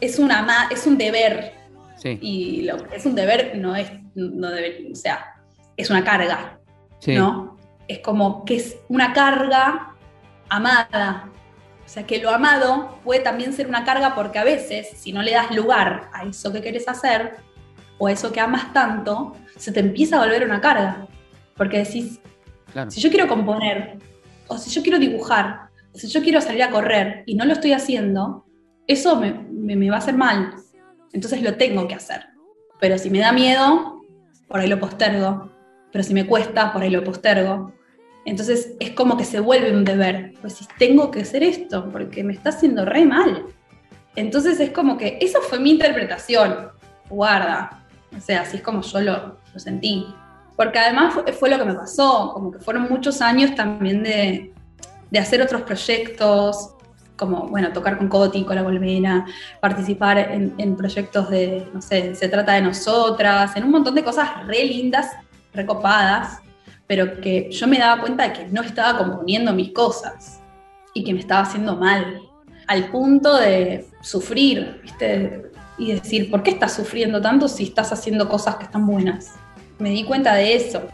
es, 0.00 0.18
una, 0.18 0.68
es 0.72 0.86
un 0.86 0.96
deber 0.96 1.59
y 2.02 2.62
lo 2.62 2.78
que 2.78 2.96
es 2.96 3.06
un 3.06 3.14
deber 3.14 3.56
no 3.56 3.76
es, 3.76 3.90
no 4.14 4.50
debe, 4.50 4.88
o 4.92 4.94
sea, 4.94 5.34
es 5.76 5.90
una 5.90 6.04
carga, 6.04 6.58
¿no? 7.06 7.56
Es 7.88 8.00
como 8.00 8.44
que 8.44 8.56
es 8.56 8.76
una 8.88 9.12
carga 9.12 9.94
amada. 10.48 11.30
O 11.84 11.92
sea, 11.92 12.06
que 12.06 12.20
lo 12.22 12.30
amado 12.30 13.00
puede 13.02 13.20
también 13.20 13.52
ser 13.52 13.66
una 13.66 13.84
carga 13.84 14.14
porque 14.14 14.38
a 14.38 14.44
veces, 14.44 14.90
si 14.94 15.12
no 15.12 15.22
le 15.22 15.32
das 15.32 15.50
lugar 15.50 16.08
a 16.12 16.24
eso 16.24 16.52
que 16.52 16.60
quieres 16.60 16.86
hacer 16.88 17.36
o 17.98 18.06
a 18.06 18.12
eso 18.12 18.30
que 18.30 18.38
amas 18.38 18.72
tanto, 18.72 19.34
se 19.56 19.72
te 19.72 19.80
empieza 19.80 20.16
a 20.16 20.24
volver 20.24 20.44
una 20.44 20.60
carga. 20.60 21.08
Porque 21.56 21.78
decís, 21.78 22.20
si 22.88 23.00
yo 23.00 23.10
quiero 23.10 23.26
componer, 23.26 23.98
o 24.46 24.56
si 24.56 24.70
yo 24.70 24.82
quiero 24.82 24.98
dibujar, 24.98 25.68
o 25.92 25.98
si 25.98 26.06
yo 26.06 26.22
quiero 26.22 26.40
salir 26.40 26.62
a 26.62 26.70
correr 26.70 27.24
y 27.26 27.34
no 27.34 27.44
lo 27.44 27.54
estoy 27.54 27.72
haciendo, 27.72 28.46
eso 28.86 29.16
me, 29.16 29.32
me 29.32 29.90
va 29.90 29.96
a 29.96 29.98
hacer 29.98 30.14
mal. 30.14 30.54
Entonces 31.12 31.42
lo 31.42 31.56
tengo 31.56 31.88
que 31.88 31.94
hacer. 31.94 32.26
Pero 32.78 32.98
si 32.98 33.10
me 33.10 33.18
da 33.18 33.32
miedo, 33.32 34.00
por 34.48 34.60
ahí 34.60 34.68
lo 34.68 34.80
postergo. 34.80 35.50
Pero 35.92 36.04
si 36.04 36.14
me 36.14 36.26
cuesta, 36.26 36.72
por 36.72 36.82
ahí 36.82 36.90
lo 36.90 37.04
postergo. 37.04 37.72
Entonces 38.24 38.74
es 38.80 38.90
como 38.92 39.16
que 39.16 39.24
se 39.24 39.40
vuelve 39.40 39.72
un 39.72 39.84
deber. 39.84 40.34
Pues 40.40 40.54
si 40.54 40.66
tengo 40.78 41.10
que 41.10 41.22
hacer 41.22 41.42
esto, 41.42 41.90
porque 41.90 42.22
me 42.22 42.32
está 42.32 42.50
haciendo 42.50 42.84
re 42.84 43.04
mal. 43.04 43.46
Entonces 44.16 44.60
es 44.60 44.70
como 44.70 44.98
que 44.98 45.18
esa 45.20 45.40
fue 45.40 45.58
mi 45.58 45.70
interpretación. 45.70 46.70
Guarda. 47.08 47.84
O 48.16 48.20
sea, 48.20 48.42
así 48.42 48.56
es 48.56 48.62
como 48.62 48.82
yo 48.82 49.00
lo, 49.00 49.38
sentí. 49.56 50.06
Porque 50.56 50.78
además 50.78 51.14
fue, 51.38 51.48
lo 51.48 51.58
que 51.58 51.64
me 51.64 51.74
pasó, 51.74 52.32
como 52.34 52.50
que 52.50 52.58
fueron 52.58 52.88
muchos 52.90 53.22
años 53.22 53.54
también 53.54 54.02
de, 54.02 54.52
de 55.10 55.18
hacer 55.18 55.40
otros 55.40 55.62
proyectos, 55.62 56.74
como, 57.20 57.48
bueno, 57.48 57.70
tocar 57.70 57.98
con 57.98 58.08
Coti, 58.08 58.44
con 58.44 58.56
La 58.56 58.62
Volvera, 58.62 59.26
participar 59.60 60.18
en, 60.18 60.74
proyectos 60.74 61.28
de, 61.28 61.68
no 61.74 61.82
sé, 61.82 62.14
Se 62.14 62.28
trata 62.28 62.54
de 62.54 62.62
nosotras, 62.62 63.54
en 63.56 63.64
un 63.64 63.70
montón 63.70 63.94
de 63.94 64.02
cosas 64.02 64.46
re 64.46 64.64
lindas, 64.64 65.10
recopadas, 65.52 66.38
pero 66.86 67.20
que 67.20 67.50
yo 67.52 67.68
me 67.68 67.78
daba 67.78 68.00
cuenta 68.00 68.26
de 68.26 68.32
que 68.32 68.48
no 68.48 68.62
estaba 68.62 68.96
componiendo 68.96 69.52
mis 69.52 69.72
cosas 69.72 70.40
y 70.94 71.04
que 71.04 71.12
me 71.12 71.20
estaba 71.20 71.42
haciendo 71.42 71.76
mal, 71.76 72.22
al 72.66 72.90
punto 72.90 73.36
de 73.36 73.86
sufrir, 74.00 74.80
¿viste? 74.82 75.52
Y 75.76 75.92
decir, 75.92 76.30
¿por 76.30 76.42
qué 76.42 76.50
estás 76.52 76.72
sufriendo 76.72 77.20
tanto 77.20 77.48
si 77.48 77.64
estás 77.64 77.92
haciendo 77.92 78.28
cosas 78.30 78.56
que 78.56 78.64
están 78.64 78.86
buenas? 78.86 79.34
Me 79.78 79.90
di 79.90 80.04
cuenta 80.04 80.34
de 80.34 80.54
eso. 80.54 80.88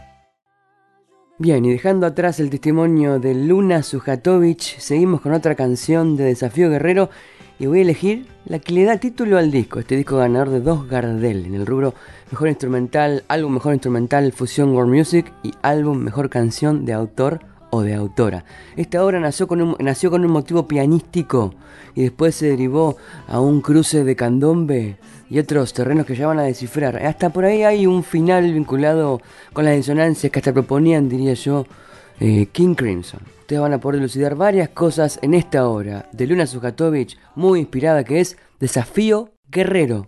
Bien, 1.39 1.63
y 1.65 1.69
dejando 1.69 2.07
atrás 2.07 2.39
el 2.39 2.49
testimonio 2.49 3.19
de 3.19 3.35
Luna 3.35 3.83
Sujatovic, 3.83 4.79
seguimos 4.79 5.21
con 5.21 5.33
otra 5.33 5.53
canción 5.53 6.17
de 6.17 6.23
Desafío 6.23 6.67
Guerrero 6.67 7.11
y 7.59 7.67
voy 7.67 7.77
a 7.77 7.81
elegir 7.83 8.25
la 8.45 8.57
que 8.57 8.73
le 8.73 8.85
da 8.85 8.97
título 8.97 9.37
al 9.37 9.51
disco. 9.51 9.77
Este 9.77 9.95
disco 9.95 10.17
ganador 10.17 10.49
de 10.49 10.61
dos 10.61 10.87
Gardel 10.89 11.45
en 11.45 11.53
el 11.53 11.67
rubro 11.67 11.93
Mejor 12.31 12.47
Instrumental, 12.47 13.23
Álbum 13.27 13.53
Mejor 13.53 13.73
Instrumental, 13.73 14.33
Fusión 14.33 14.73
World 14.73 14.91
Music 14.91 15.31
y 15.43 15.53
Álbum 15.61 15.99
Mejor 15.99 16.31
Canción 16.31 16.85
de 16.85 16.93
Autor 16.93 17.41
de 17.81 17.95
Autora. 17.95 18.43
Esta 18.75 19.03
obra 19.03 19.19
nació 19.19 19.47
con, 19.47 19.61
un, 19.61 19.75
nació 19.79 20.11
con 20.11 20.23
un 20.23 20.31
motivo 20.31 20.67
pianístico 20.67 21.53
y 21.95 22.03
después 22.03 22.35
se 22.35 22.47
derivó 22.47 22.97
a 23.27 23.39
un 23.39 23.61
cruce 23.61 24.03
de 24.03 24.15
candombe 24.15 24.97
y 25.29 25.39
otros 25.39 25.73
terrenos 25.73 26.05
que 26.05 26.15
ya 26.15 26.27
van 26.27 26.39
a 26.39 26.43
descifrar. 26.43 26.97
Hasta 27.05 27.29
por 27.29 27.45
ahí 27.45 27.63
hay 27.63 27.85
un 27.85 28.03
final 28.03 28.53
vinculado 28.53 29.21
con 29.53 29.65
las 29.65 29.75
disonancias 29.75 30.31
que 30.31 30.39
hasta 30.39 30.53
proponían, 30.53 31.09
diría 31.09 31.33
yo, 31.33 31.65
eh, 32.19 32.47
King 32.51 32.75
Crimson. 32.75 33.21
Ustedes 33.41 33.61
van 33.61 33.73
a 33.73 33.79
poder 33.79 33.99
elucidar 33.99 34.35
varias 34.35 34.69
cosas 34.69 35.19
en 35.21 35.33
esta 35.33 35.67
obra 35.67 36.09
de 36.11 36.27
Luna 36.27 36.47
Sujatovich, 36.47 37.17
muy 37.35 37.59
inspirada, 37.59 38.03
que 38.03 38.19
es 38.19 38.37
Desafío 38.59 39.31
Guerrero. 39.49 40.07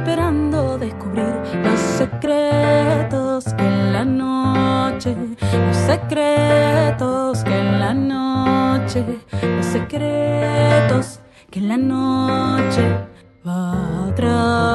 esperando 0.00 0.78
descubrir 0.78 1.34
los 1.62 1.78
secretos 1.78 3.44
que 3.52 3.64
en 3.66 3.92
la 3.92 4.04
noche, 4.04 5.14
los 5.66 5.76
secretos 5.76 7.44
que 7.44 7.58
en 7.58 7.80
la 7.80 7.92
noche, 7.92 9.04
los 9.42 9.66
secretos 9.66 11.20
que 11.50 11.58
en 11.58 11.68
la 11.68 11.76
noche 11.76 12.82
va 13.46 14.06
a 14.08 14.14
traer. 14.14 14.69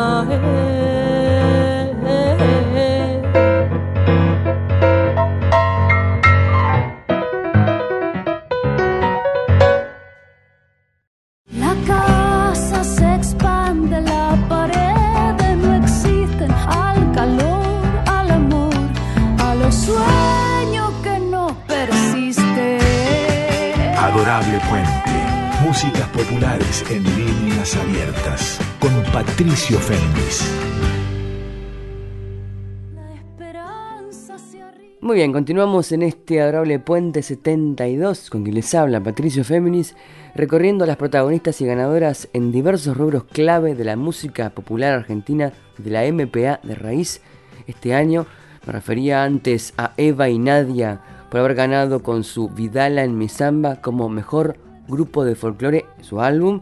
Muy 35.02 35.18
bien, 35.18 35.34
continuamos 35.34 35.92
en 35.92 36.04
este 36.04 36.42
adorable 36.42 36.80
Puente 36.80 37.22
72 37.22 38.30
con 38.30 38.44
quien 38.44 38.56
les 38.56 38.74
habla 38.74 39.04
Patricio 39.04 39.44
Féminis, 39.44 39.94
recorriendo 40.36 40.86
a 40.86 40.88
las 40.88 40.96
protagonistas 40.96 41.60
y 41.60 41.66
ganadoras 41.66 42.30
en 42.32 42.54
diversos 42.54 42.96
rubros 42.96 43.26
clave 43.26 43.76
de 43.76 43.84
la 43.84 43.98
música 43.98 44.52
popular 44.52 44.94
argentina 44.94 45.52
de 45.78 45.92
la 45.92 46.10
MPA 46.10 46.62
de 46.64 46.76
raíz. 46.76 47.22
Este 47.68 47.94
año 47.94 48.28
me 48.66 48.72
refería 48.72 49.26
antes 49.26 49.74
a 49.78 49.92
Eva 49.98 50.30
y 50.30 50.40
Nadia 50.40 51.02
por 51.30 51.42
haber 51.42 51.56
ganado 51.56 52.04
con 52.04 52.24
su 52.24 52.48
Vidala 52.48 53.04
en 53.04 53.18
mi 53.18 53.28
samba 53.28 53.82
como 53.82 54.08
mejor 54.08 54.56
grupo 54.88 55.26
de 55.26 55.36
folclore, 55.36 55.86
su 56.00 56.22
álbum. 56.22 56.62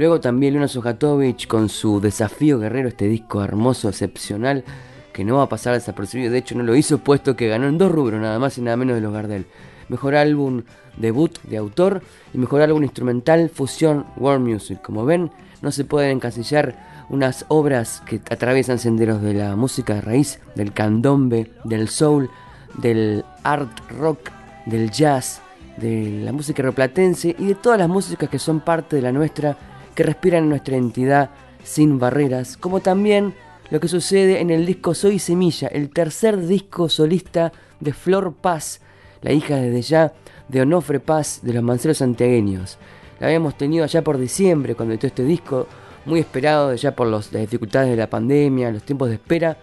Luego 0.00 0.18
también 0.18 0.54
Luna 0.54 0.66
Sujatovic 0.66 1.46
con 1.46 1.68
su 1.68 2.00
Desafío 2.00 2.58
Guerrero, 2.58 2.88
este 2.88 3.06
disco 3.06 3.44
hermoso, 3.44 3.90
excepcional, 3.90 4.64
que 5.12 5.26
no 5.26 5.36
va 5.36 5.42
a 5.42 5.48
pasar 5.50 5.74
desapercibido. 5.74 6.32
De 6.32 6.38
hecho, 6.38 6.54
no 6.54 6.62
lo 6.62 6.74
hizo, 6.74 7.00
puesto 7.04 7.36
que 7.36 7.48
ganó 7.48 7.68
en 7.68 7.76
dos 7.76 7.92
rubros, 7.92 8.18
nada 8.18 8.38
más 8.38 8.56
y 8.56 8.62
nada 8.62 8.78
menos 8.78 8.94
de 8.94 9.02
los 9.02 9.12
Gardel. 9.12 9.44
Mejor 9.90 10.14
álbum 10.14 10.62
debut 10.96 11.38
de 11.42 11.58
autor 11.58 12.00
y 12.32 12.38
mejor 12.38 12.62
álbum 12.62 12.82
instrumental 12.82 13.50
fusión 13.50 14.06
world 14.16 14.48
music. 14.48 14.80
Como 14.80 15.04
ven, 15.04 15.30
no 15.60 15.70
se 15.70 15.84
pueden 15.84 16.12
encasillar 16.12 17.04
unas 17.10 17.44
obras 17.48 18.02
que 18.06 18.22
atraviesan 18.30 18.78
senderos 18.78 19.20
de 19.20 19.34
la 19.34 19.54
música 19.54 19.96
de 19.96 20.00
raíz, 20.00 20.40
del 20.54 20.72
candombe, 20.72 21.50
del 21.64 21.90
soul, 21.90 22.30
del 22.78 23.22
art 23.42 23.68
rock, 23.90 24.30
del 24.64 24.90
jazz, 24.90 25.42
de 25.76 26.22
la 26.24 26.32
música 26.32 26.62
replatense 26.62 27.36
y 27.38 27.48
de 27.48 27.54
todas 27.54 27.78
las 27.78 27.88
músicas 27.90 28.30
que 28.30 28.38
son 28.38 28.60
parte 28.60 28.96
de 28.96 29.02
la 29.02 29.12
nuestra, 29.12 29.58
que 29.94 30.02
respiran 30.02 30.48
nuestra 30.48 30.76
entidad 30.76 31.30
sin 31.62 31.98
barreras, 31.98 32.56
como 32.56 32.80
también 32.80 33.34
lo 33.70 33.80
que 33.80 33.88
sucede 33.88 34.40
en 34.40 34.50
el 34.50 34.66
disco 34.66 34.94
Soy 34.94 35.18
Semilla, 35.18 35.68
el 35.68 35.90
tercer 35.90 36.46
disco 36.46 36.88
solista 36.88 37.52
de 37.78 37.92
Flor 37.92 38.34
Paz, 38.34 38.80
la 39.22 39.32
hija 39.32 39.56
desde 39.56 39.82
ya 39.82 40.12
de 40.48 40.62
Onofre 40.62 41.00
Paz 41.00 41.40
de 41.42 41.52
los 41.52 41.62
Manceros 41.62 41.98
Santiagueños. 41.98 42.78
La 43.20 43.28
habíamos 43.28 43.56
tenido 43.56 43.84
allá 43.84 44.02
por 44.02 44.18
diciembre 44.18 44.74
cuando 44.74 44.94
editó 44.94 45.06
este 45.06 45.24
disco, 45.24 45.66
muy 46.04 46.20
esperado 46.20 46.74
ya 46.74 46.96
por 46.96 47.06
las 47.06 47.30
dificultades 47.30 47.90
de 47.90 47.96
la 47.96 48.10
pandemia, 48.10 48.72
los 48.72 48.82
tiempos 48.82 49.08
de 49.08 49.14
espera. 49.16 49.58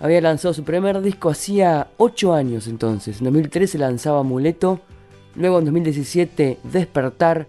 Había 0.00 0.20
lanzado 0.20 0.52
su 0.52 0.64
primer 0.64 1.00
disco 1.00 1.30
hacía 1.30 1.88
8 1.96 2.34
años 2.34 2.66
entonces. 2.66 3.18
En 3.18 3.24
2013 3.24 3.78
lanzaba 3.78 4.20
Amuleto, 4.20 4.80
luego 5.34 5.60
en 5.60 5.64
2017 5.66 6.58
Despertar, 6.64 7.46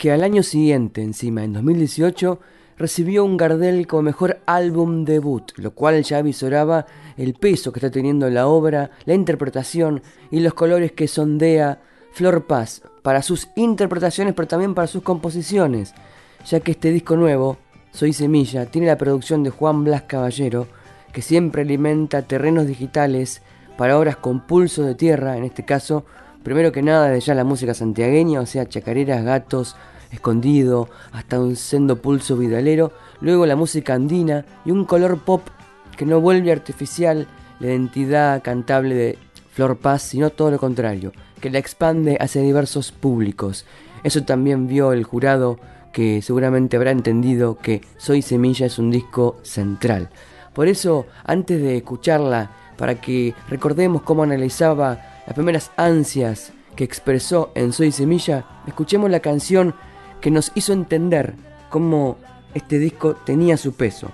que 0.00 0.10
al 0.10 0.24
año 0.24 0.42
siguiente, 0.42 1.02
encima 1.02 1.44
en 1.44 1.52
2018, 1.52 2.40
recibió 2.78 3.22
un 3.22 3.36
Gardel 3.36 3.86
como 3.86 4.00
mejor 4.00 4.40
álbum 4.46 5.04
debut, 5.04 5.52
lo 5.56 5.72
cual 5.72 6.02
ya 6.02 6.16
avisoraba 6.16 6.86
el 7.18 7.34
peso 7.34 7.70
que 7.70 7.80
está 7.80 7.90
teniendo 7.90 8.30
la 8.30 8.46
obra, 8.46 8.92
la 9.04 9.12
interpretación 9.12 10.02
y 10.30 10.40
los 10.40 10.54
colores 10.54 10.92
que 10.92 11.06
sondea 11.06 11.82
Flor 12.12 12.46
Paz 12.46 12.80
para 13.02 13.20
sus 13.20 13.48
interpretaciones, 13.56 14.32
pero 14.32 14.48
también 14.48 14.74
para 14.74 14.86
sus 14.86 15.02
composiciones, 15.02 15.92
ya 16.46 16.60
que 16.60 16.70
este 16.70 16.92
disco 16.92 17.14
nuevo, 17.16 17.58
Soy 17.92 18.14
Semilla, 18.14 18.64
tiene 18.64 18.86
la 18.86 18.96
producción 18.96 19.42
de 19.42 19.50
Juan 19.50 19.84
Blas 19.84 20.04
Caballero, 20.04 20.66
que 21.12 21.20
siempre 21.20 21.60
alimenta 21.60 22.22
terrenos 22.22 22.66
digitales 22.66 23.42
para 23.76 23.98
obras 23.98 24.16
con 24.16 24.46
pulso 24.46 24.82
de 24.82 24.94
tierra, 24.94 25.36
en 25.36 25.44
este 25.44 25.66
caso, 25.66 26.06
primero 26.42 26.72
que 26.72 26.82
nada 26.82 27.08
de 27.08 27.20
ya 27.20 27.34
la 27.34 27.44
música 27.44 27.74
santiagueña, 27.74 28.40
o 28.40 28.46
sea, 28.46 28.68
chacareras, 28.68 29.24
gatos, 29.24 29.76
escondido, 30.10 30.88
hasta 31.12 31.40
un 31.40 31.56
sendo 31.56 31.96
pulso 31.96 32.36
vidalero, 32.36 32.92
luego 33.20 33.46
la 33.46 33.56
música 33.56 33.94
andina 33.94 34.44
y 34.64 34.70
un 34.70 34.84
color 34.84 35.18
pop 35.20 35.42
que 35.96 36.06
no 36.06 36.20
vuelve 36.20 36.52
artificial 36.52 37.28
la 37.60 37.66
identidad 37.68 38.42
cantable 38.42 38.94
de 38.94 39.18
Flor 39.52 39.76
Paz, 39.76 40.02
sino 40.02 40.30
todo 40.30 40.50
lo 40.50 40.58
contrario, 40.58 41.12
que 41.40 41.50
la 41.50 41.58
expande 41.58 42.16
hacia 42.20 42.42
diversos 42.42 42.92
públicos. 42.92 43.66
Eso 44.02 44.24
también 44.24 44.66
vio 44.66 44.92
el 44.92 45.04
jurado 45.04 45.58
que 45.92 46.22
seguramente 46.22 46.76
habrá 46.76 46.90
entendido 46.90 47.58
que 47.58 47.82
Soy 47.98 48.22
Semilla 48.22 48.66
es 48.66 48.78
un 48.78 48.90
disco 48.90 49.38
central. 49.42 50.08
Por 50.54 50.68
eso, 50.68 51.06
antes 51.24 51.60
de 51.60 51.76
escucharla, 51.76 52.50
para 52.76 53.00
que 53.00 53.34
recordemos 53.48 54.02
cómo 54.02 54.22
analizaba 54.22 55.09
las 55.30 55.36
primeras 55.36 55.70
ansias 55.76 56.52
que 56.74 56.82
expresó 56.82 57.52
en 57.54 57.72
Soy 57.72 57.92
Semilla, 57.92 58.46
escuchemos 58.66 59.08
la 59.08 59.20
canción 59.20 59.76
que 60.20 60.32
nos 60.32 60.50
hizo 60.56 60.72
entender 60.72 61.36
cómo 61.68 62.18
este 62.52 62.80
disco 62.80 63.14
tenía 63.14 63.56
su 63.56 63.74
peso. 63.74 64.10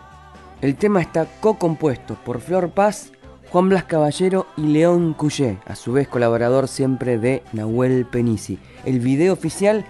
El 0.60 0.76
tema 0.76 1.00
está 1.00 1.26
co-compuesto 1.40 2.18
por 2.22 2.42
Flor 2.42 2.68
Paz, 2.68 3.12
Juan 3.50 3.70
Blas 3.70 3.84
Caballero 3.84 4.46
y 4.58 4.64
León 4.64 5.14
Cuyé, 5.14 5.56
a 5.64 5.74
su 5.74 5.94
vez 5.94 6.06
colaborador 6.06 6.68
siempre 6.68 7.16
de 7.16 7.42
Nahuel 7.54 8.04
Penisi. 8.04 8.58
El 8.84 9.00
video 9.00 9.32
oficial 9.32 9.86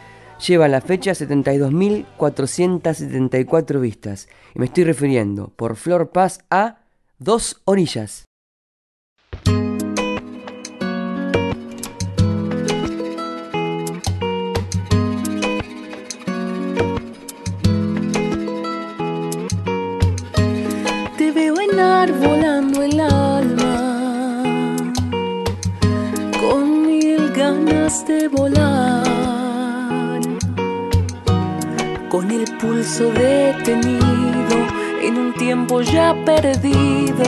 lleva 0.47 0.69
la 0.69 0.81
fecha 0.81 1.11
72.474 1.11 3.81
vistas 3.81 4.29
y 4.55 4.61
me 4.61 4.67
estoy 4.67 4.85
refiriendo 4.85 5.49
por 5.57 5.75
Flor 5.75 6.11
Paz 6.11 6.45
a 6.51 6.83
Dos 7.19 7.63
Orillas. 7.65 8.27
Volando 22.13 22.83
el 22.83 23.01
alma, 23.01 24.43
con 26.41 26.87
mil 26.87 27.31
ganas 27.33 28.07
de 28.07 28.29
volar, 28.29 30.21
con 32.09 32.31
el 32.31 32.45
pulso 32.59 33.11
detenido 33.13 34.57
en 35.03 35.19
un 35.19 35.35
tiempo 35.35 35.83
ya 35.83 36.15
perdido 36.25 37.25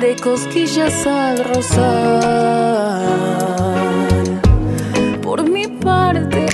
de 0.00 0.16
cosquillas 0.16 1.06
al 1.06 1.44
rozar. 1.44 3.02
Por 5.22 5.48
mi 5.48 5.66
parte 5.66 6.46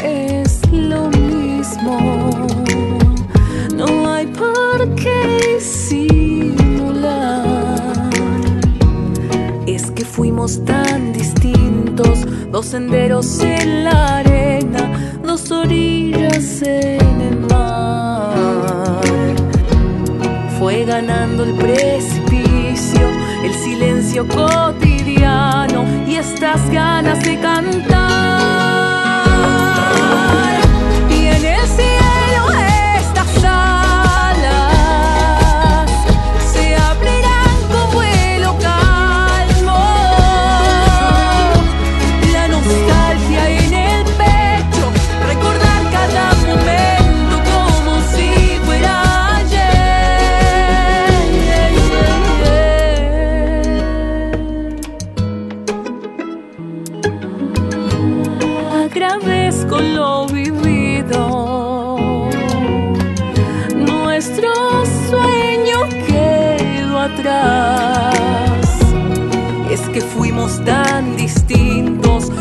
es 0.43 0.61
lo 0.73 1.09
mismo, 1.11 2.31
no 3.75 4.13
hay 4.13 4.27
por 4.27 4.95
qué 4.95 5.59
fuimos 10.09 10.65
tan 10.65 11.13
distintos, 11.13 12.27
dos 12.51 12.67
senderos 12.67 13.41
en 13.41 13.85
la 13.85 14.19
arena, 14.19 15.21
dos 15.23 15.51
orillas 15.51 16.63
en 16.63 17.21
el 17.21 17.39
mar. 17.41 19.01
Fue 20.59 20.85
ganando 20.85 21.45
el 21.45 21.55
precipicio, 21.55 23.09
el 23.45 23.55
silencio 23.55 24.27
cotidiano 24.27 25.85
y 26.07 26.17
estas 26.17 26.69
ganas 26.71 27.23
de 27.23 27.39
cantar. 27.39 28.29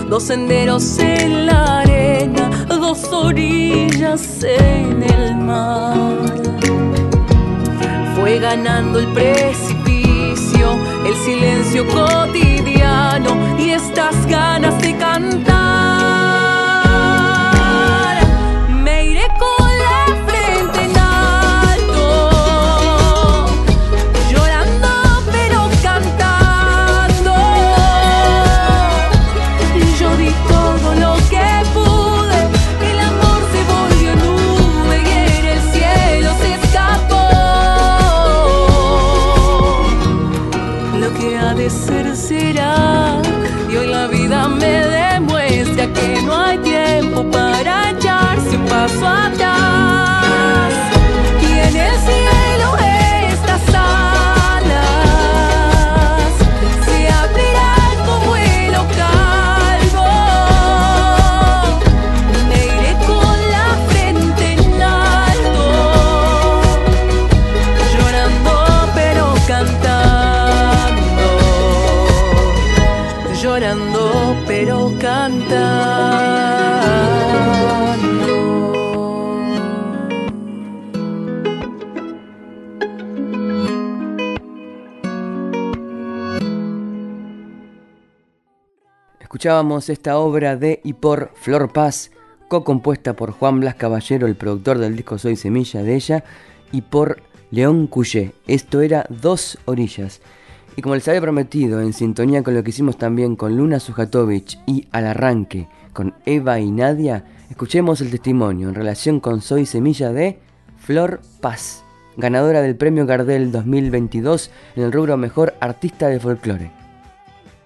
Dos 0.09 0.23
senderos 0.23 0.99
en 0.99 1.45
la 1.45 1.79
arena, 1.79 2.49
dos 2.67 3.03
orillas 3.11 4.43
en 4.43 5.03
el 5.03 5.35
mar. 5.35 6.17
Fue 8.15 8.39
ganando 8.39 8.99
el 8.99 9.07
precipicio, 9.07 10.77
el 11.05 11.15
silencio 11.15 11.85
cotidiano 11.87 13.57
y 13.59 13.71
estas 13.71 14.25
ganas 14.27 14.81
de 14.81 14.95
cantar. 14.97 15.56
Escuchábamos 89.37 89.89
esta 89.89 90.17
obra 90.17 90.55
de 90.55 90.81
y 90.83 90.93
por 90.93 91.29
Flor 91.35 91.71
Paz, 91.71 92.09
co-compuesta 92.47 93.13
por 93.15 93.29
Juan 93.29 93.59
Blas 93.59 93.75
Caballero, 93.75 94.25
el 94.25 94.35
productor 94.35 94.79
del 94.79 94.95
disco 94.95 95.19
Soy 95.19 95.35
Semilla 95.35 95.83
de 95.83 95.93
ella, 95.93 96.23
y 96.71 96.81
por 96.81 97.21
León 97.51 97.85
Cuyé. 97.85 98.33
Esto 98.47 98.81
era 98.81 99.05
Dos 99.09 99.59
Orillas. 99.65 100.21
Y 100.75 100.81
como 100.81 100.95
les 100.95 101.07
había 101.07 101.21
prometido, 101.21 101.81
en 101.81 101.93
sintonía 101.93 102.41
con 102.41 102.55
lo 102.55 102.63
que 102.63 102.71
hicimos 102.71 102.97
también 102.97 103.35
con 103.35 103.55
Luna 103.55 103.79
Sujatovich 103.79 104.57
y 104.65 104.87
al 104.91 105.05
arranque 105.05 105.67
con 105.93 106.15
Eva 106.25 106.59
y 106.59 106.71
Nadia, 106.71 107.23
escuchemos 107.51 108.01
el 108.01 108.09
testimonio 108.09 108.69
en 108.69 108.73
relación 108.73 109.19
con 109.19 109.41
Soy 109.41 109.67
Semilla 109.67 110.11
de 110.11 110.39
Flor 110.79 111.21
Paz, 111.41 111.83
ganadora 112.15 112.63
del 112.63 112.75
Premio 112.75 113.05
Gardel 113.05 113.51
2022 113.51 114.49
en 114.77 114.81
el 114.81 114.91
rubro 114.91 115.15
Mejor 115.15 115.53
Artista 115.59 116.07
de 116.07 116.19
Folclore. 116.19 116.86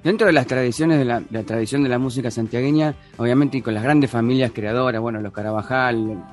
Dentro 0.03 0.25
de 0.25 0.33
las 0.33 0.47
tradiciones 0.47 0.97
de 0.97 1.05
la, 1.05 1.21
tradición 1.45 1.83
de 1.83 1.89
la 1.89 1.99
música 1.99 2.31
santiagueña, 2.31 2.95
obviamente 3.17 3.57
y 3.57 3.61
con 3.61 3.75
las 3.75 3.83
grandes 3.83 4.09
familias 4.09 4.51
creadoras, 4.51 4.99
bueno, 4.99 5.21
los 5.21 5.31
Carabajal, 5.31 6.23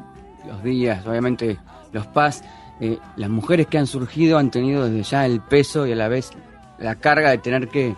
los 0.46 0.62
Díaz, 0.62 1.06
obviamente 1.06 1.58
los 1.92 2.06
Paz, 2.06 2.42
eh, 2.80 2.98
las 3.16 3.28
mujeres 3.28 3.66
que 3.66 3.76
han 3.76 3.86
surgido 3.86 4.38
han 4.38 4.50
tenido 4.50 4.88
desde 4.88 5.02
ya 5.02 5.26
el 5.26 5.40
peso 5.42 5.86
y 5.86 5.92
a 5.92 5.96
la 5.96 6.08
vez 6.08 6.30
la 6.78 6.94
carga 6.94 7.30
de 7.30 7.38
tener 7.38 7.68
que 7.68 7.94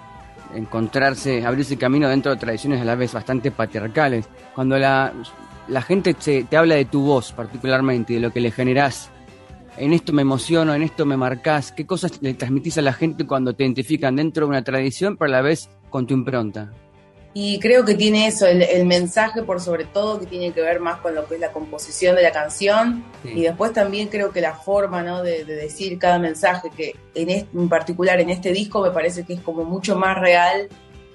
encontrarse, 0.56 1.46
abrirse 1.46 1.76
camino 1.76 2.08
dentro 2.08 2.32
de 2.32 2.38
tradiciones 2.38 2.80
a 2.80 2.84
la 2.84 2.96
vez 2.96 3.12
bastante 3.12 3.52
patriarcales. 3.52 4.28
Cuando 4.56 4.76
la, 4.76 5.12
la 5.68 5.82
gente 5.82 6.14
te 6.14 6.56
habla 6.56 6.74
de 6.74 6.86
tu 6.86 7.02
voz 7.02 7.32
particularmente, 7.32 8.14
de 8.14 8.20
lo 8.20 8.32
que 8.32 8.40
le 8.40 8.50
generás 8.50 9.10
en 9.80 9.94
esto 9.94 10.12
me 10.12 10.20
emociono, 10.22 10.74
en 10.74 10.82
esto 10.82 11.06
me 11.06 11.16
marcás? 11.16 11.72
¿Qué 11.72 11.86
cosas 11.86 12.20
le 12.20 12.34
transmitís 12.34 12.76
a 12.76 12.82
la 12.82 12.92
gente 12.92 13.26
cuando 13.26 13.54
te 13.54 13.64
identifican 13.64 14.14
dentro 14.16 14.44
de 14.44 14.50
una 14.50 14.62
tradición, 14.62 15.16
pero 15.16 15.30
a 15.30 15.32
la 15.32 15.40
vez 15.40 15.70
con 15.88 16.06
tu 16.06 16.12
impronta? 16.12 16.70
Y 17.32 17.58
creo 17.60 17.84
que 17.84 17.94
tiene 17.94 18.26
eso, 18.26 18.46
el, 18.46 18.84
mensaje 18.84 19.42
por 19.42 19.60
sobre 19.60 19.84
todo, 19.84 20.20
que 20.20 20.26
tiene 20.26 20.52
que 20.52 20.60
ver 20.60 20.80
más 20.80 20.98
con 20.98 21.14
lo 21.14 21.26
que 21.26 21.36
es 21.36 21.40
la 21.40 21.52
composición 21.52 22.14
de 22.14 22.22
la 22.22 22.32
canción. 22.32 23.04
Y 23.24 23.42
después 23.42 23.72
también 23.72 24.08
creo 24.08 24.32
que 24.32 24.42
la 24.42 24.54
forma 24.54 25.02
¿no? 25.02 25.22
de, 25.22 25.44
decir 25.44 25.98
cada 25.98 26.18
mensaje, 26.18 26.68
que 26.76 26.94
en, 27.14 27.30
este, 27.30 27.56
en 27.56 27.68
particular 27.68 28.20
en 28.20 28.28
este 28.28 28.52
disco 28.52 28.82
me 28.82 28.90
parece 28.90 29.24
que 29.24 29.34
es 29.34 29.40
como 29.40 29.64
mucho 29.64 29.96
más 29.96 30.18
real. 30.18 30.68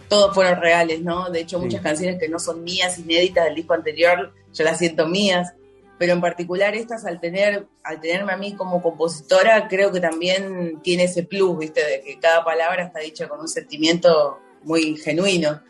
Todos 0.08 0.34
fueron 0.34 0.60
reales, 0.60 1.02
¿no? 1.02 1.30
De 1.30 1.42
hecho, 1.42 1.60
muchas 1.60 1.82
canciones 1.82 2.18
que 2.20 2.30
no 2.30 2.40
son 2.40 2.64
mías, 2.64 2.98
inéditas 2.98 3.46
del 3.46 3.56
disco 3.56 3.74
anterior, 3.74 4.34
yo 4.54 4.64
las 4.64 4.78
siento 4.80 5.08
mías 5.08 5.54
pero 5.98 6.14
en 6.14 6.22
particular 6.22 6.76
estas 6.76 7.06
al 7.06 7.20
tener 7.20 7.68
al 7.84 8.00
tenerme 8.00 8.34
a 8.34 8.38
mí 8.38 8.54
como 8.56 8.82
compositora 8.82 9.68
creo 9.68 9.92
que 9.92 10.00
también 10.00 10.80
tiene 10.82 11.06
ese 11.06 11.24
plus 11.24 11.58
viste 11.58 11.86
de 11.86 12.02
que 12.02 12.20
cada 12.20 12.44
palabra 12.44 12.84
está 12.84 13.00
dicha 13.00 13.28
con 13.28 13.40
un 13.40 13.48
sentimiento 13.48 14.40
muy 14.64 14.98
genuino 14.98 15.62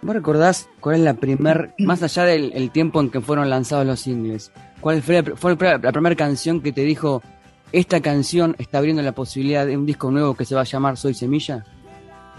¿Vos 0.00 0.14
recordás 0.14 0.68
cuál 0.80 0.96
es 0.96 1.02
la 1.02 1.14
primer, 1.14 1.74
más 1.78 2.02
allá 2.04 2.24
del 2.24 2.70
tiempo 2.70 3.00
en 3.00 3.10
que 3.10 3.20
fueron 3.20 3.50
lanzados 3.50 3.84
los 3.84 4.00
singles, 4.00 4.52
cuál 4.80 5.02
fue, 5.02 5.22
la, 5.22 5.36
fue 5.36 5.56
la 5.56 5.92
primera 5.92 6.14
canción 6.14 6.62
que 6.62 6.70
te 6.70 6.82
dijo, 6.82 7.20
esta 7.72 8.00
canción 8.00 8.54
está 8.58 8.78
abriendo 8.78 9.02
la 9.02 9.12
posibilidad 9.12 9.66
de 9.66 9.76
un 9.76 9.86
disco 9.86 10.10
nuevo 10.10 10.34
que 10.34 10.44
se 10.44 10.54
va 10.54 10.60
a 10.60 10.64
llamar 10.64 10.96
Soy 10.96 11.14
Semilla? 11.14 11.64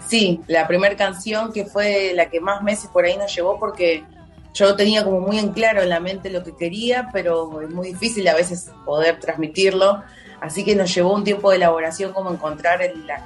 Sí, 0.08 0.40
la 0.46 0.66
primera 0.66 0.96
canción 0.96 1.52
que 1.52 1.66
fue 1.66 2.12
la 2.14 2.30
que 2.30 2.40
más 2.40 2.62
meses 2.62 2.88
por 2.90 3.04
ahí 3.04 3.18
nos 3.18 3.34
llevó 3.34 3.58
porque 3.58 4.04
yo 4.52 4.74
tenía 4.74 5.04
como 5.04 5.20
muy 5.20 5.38
en 5.38 5.52
claro 5.52 5.82
en 5.82 5.88
la 5.88 6.00
mente 6.00 6.30
lo 6.30 6.42
que 6.42 6.56
quería, 6.56 7.08
pero 7.12 7.60
es 7.62 7.70
muy 7.70 7.88
difícil 7.88 8.26
a 8.28 8.34
veces 8.34 8.70
poder 8.84 9.20
transmitirlo. 9.20 10.02
Así 10.40 10.64
que 10.64 10.74
nos 10.74 10.92
llevó 10.94 11.14
un 11.14 11.22
tiempo 11.22 11.50
de 11.50 11.56
elaboración 11.56 12.12
como 12.12 12.32
encontrar 12.32 12.80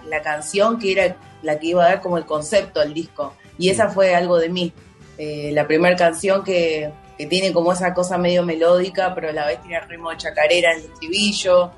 la, 0.09 0.23
canción 0.23 0.79
que 0.79 0.93
era 0.93 1.17
la 1.43 1.59
que 1.59 1.69
iba 1.69 1.85
a 1.85 1.89
dar 1.89 2.01
como 2.01 2.19
el 2.19 2.27
concepto 2.27 2.81
al 2.81 2.93
disco. 2.93 3.35
Y 3.57 3.71
esa 3.71 3.89
fue 3.89 4.15
algo 4.15 4.39
de 4.39 4.49
mí. 4.49 4.73
Eh, 5.17 5.51
la 5.53 5.67
primera 5.67 5.97
canción 5.97 6.43
que, 6.43 6.93
tiene 7.17 7.53
como 7.53 7.73
esa 7.73 7.95
cosa 7.95 8.19
medio 8.19 8.43
melódica, 8.43 9.15
pero 9.15 9.29
a 9.29 9.33
la 9.33 9.47
vez 9.47 9.63
tiene 9.63 9.81
ritmo 9.83 10.11
de 10.11 10.17
chacarera 10.17 10.73
en 10.73 10.81
el 10.81 10.85
estribillo. 10.87 11.71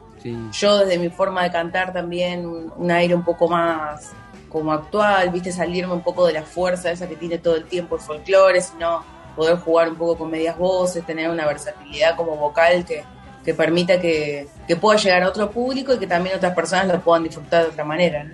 Yo 0.50 0.78
desde 0.78 0.98
mi 0.98 1.08
forma 1.08 1.44
de 1.44 1.52
cantar 1.52 1.92
también 1.92 2.46
un, 2.46 2.90
aire 2.90 3.14
un 3.14 3.22
poco 3.22 3.46
más 3.46 4.10
como 4.48 4.72
actual, 4.72 5.30
viste, 5.30 5.52
salirme 5.52 5.92
un 5.92 6.02
poco 6.02 6.26
de 6.26 6.32
la 6.32 6.42
fuerza 6.42 6.90
esa 6.90 7.06
que 7.06 7.14
tiene 7.14 7.38
todo 7.38 7.54
el 7.54 7.64
tiempo 7.66 7.96
el 7.96 8.00
folclore, 8.00 8.60
sino 8.60 9.04
poder 9.36 9.58
jugar 9.58 9.90
un 9.90 9.96
poco 9.96 10.18
con 10.18 10.30
medias 10.30 10.58
voces, 10.58 11.04
tener 11.04 11.30
una 11.30 11.46
versatilidad 11.46 12.16
como 12.16 12.36
vocal 12.36 12.84
que, 12.84 13.04
que 13.46 13.54
permita 13.54 14.00
que, 14.00 14.48
pueda 14.80 14.98
llegar 14.98 15.22
a 15.22 15.28
otro 15.28 15.50
público 15.50 15.94
y 15.94 15.98
que 15.98 16.06
también 16.08 16.36
otras 16.36 16.54
personas 16.54 16.88
lo 16.88 17.00
puedan 17.00 17.22
disfrutar 17.22 17.62
de 17.62 17.68
otra 17.70 17.84
manera. 17.84 18.28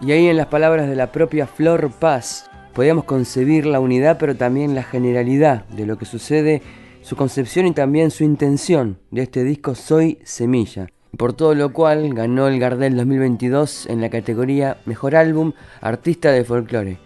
Y 0.00 0.10
ahí 0.10 0.26
en 0.26 0.36
las 0.36 0.48
palabras 0.48 0.88
de 0.88 0.96
la 0.96 1.12
propia 1.12 1.46
Flor 1.46 1.90
Paz, 1.92 2.50
podíamos 2.74 3.04
concebir 3.04 3.64
la 3.64 3.78
unidad 3.78 4.18
pero 4.18 4.36
también 4.36 4.74
la 4.74 4.82
generalidad 4.82 5.64
de 5.66 5.86
lo 5.86 5.96
que 5.96 6.04
sucede, 6.04 6.62
su 7.02 7.14
concepción 7.14 7.66
y 7.66 7.72
también 7.72 8.10
su 8.10 8.24
intención 8.24 8.98
de 9.12 9.22
este 9.22 9.44
disco 9.44 9.76
Soy 9.76 10.18
Semilla. 10.24 10.88
Por 11.16 11.32
todo 11.32 11.54
lo 11.54 11.72
cual 11.72 12.12
ganó 12.12 12.48
el 12.48 12.58
Gardel 12.58 12.96
2022 12.96 13.86
en 13.86 14.00
la 14.00 14.10
categoría 14.10 14.78
Mejor 14.84 15.14
Álbum 15.14 15.52
Artista 15.80 16.32
de 16.32 16.44
Folclore. 16.44 16.98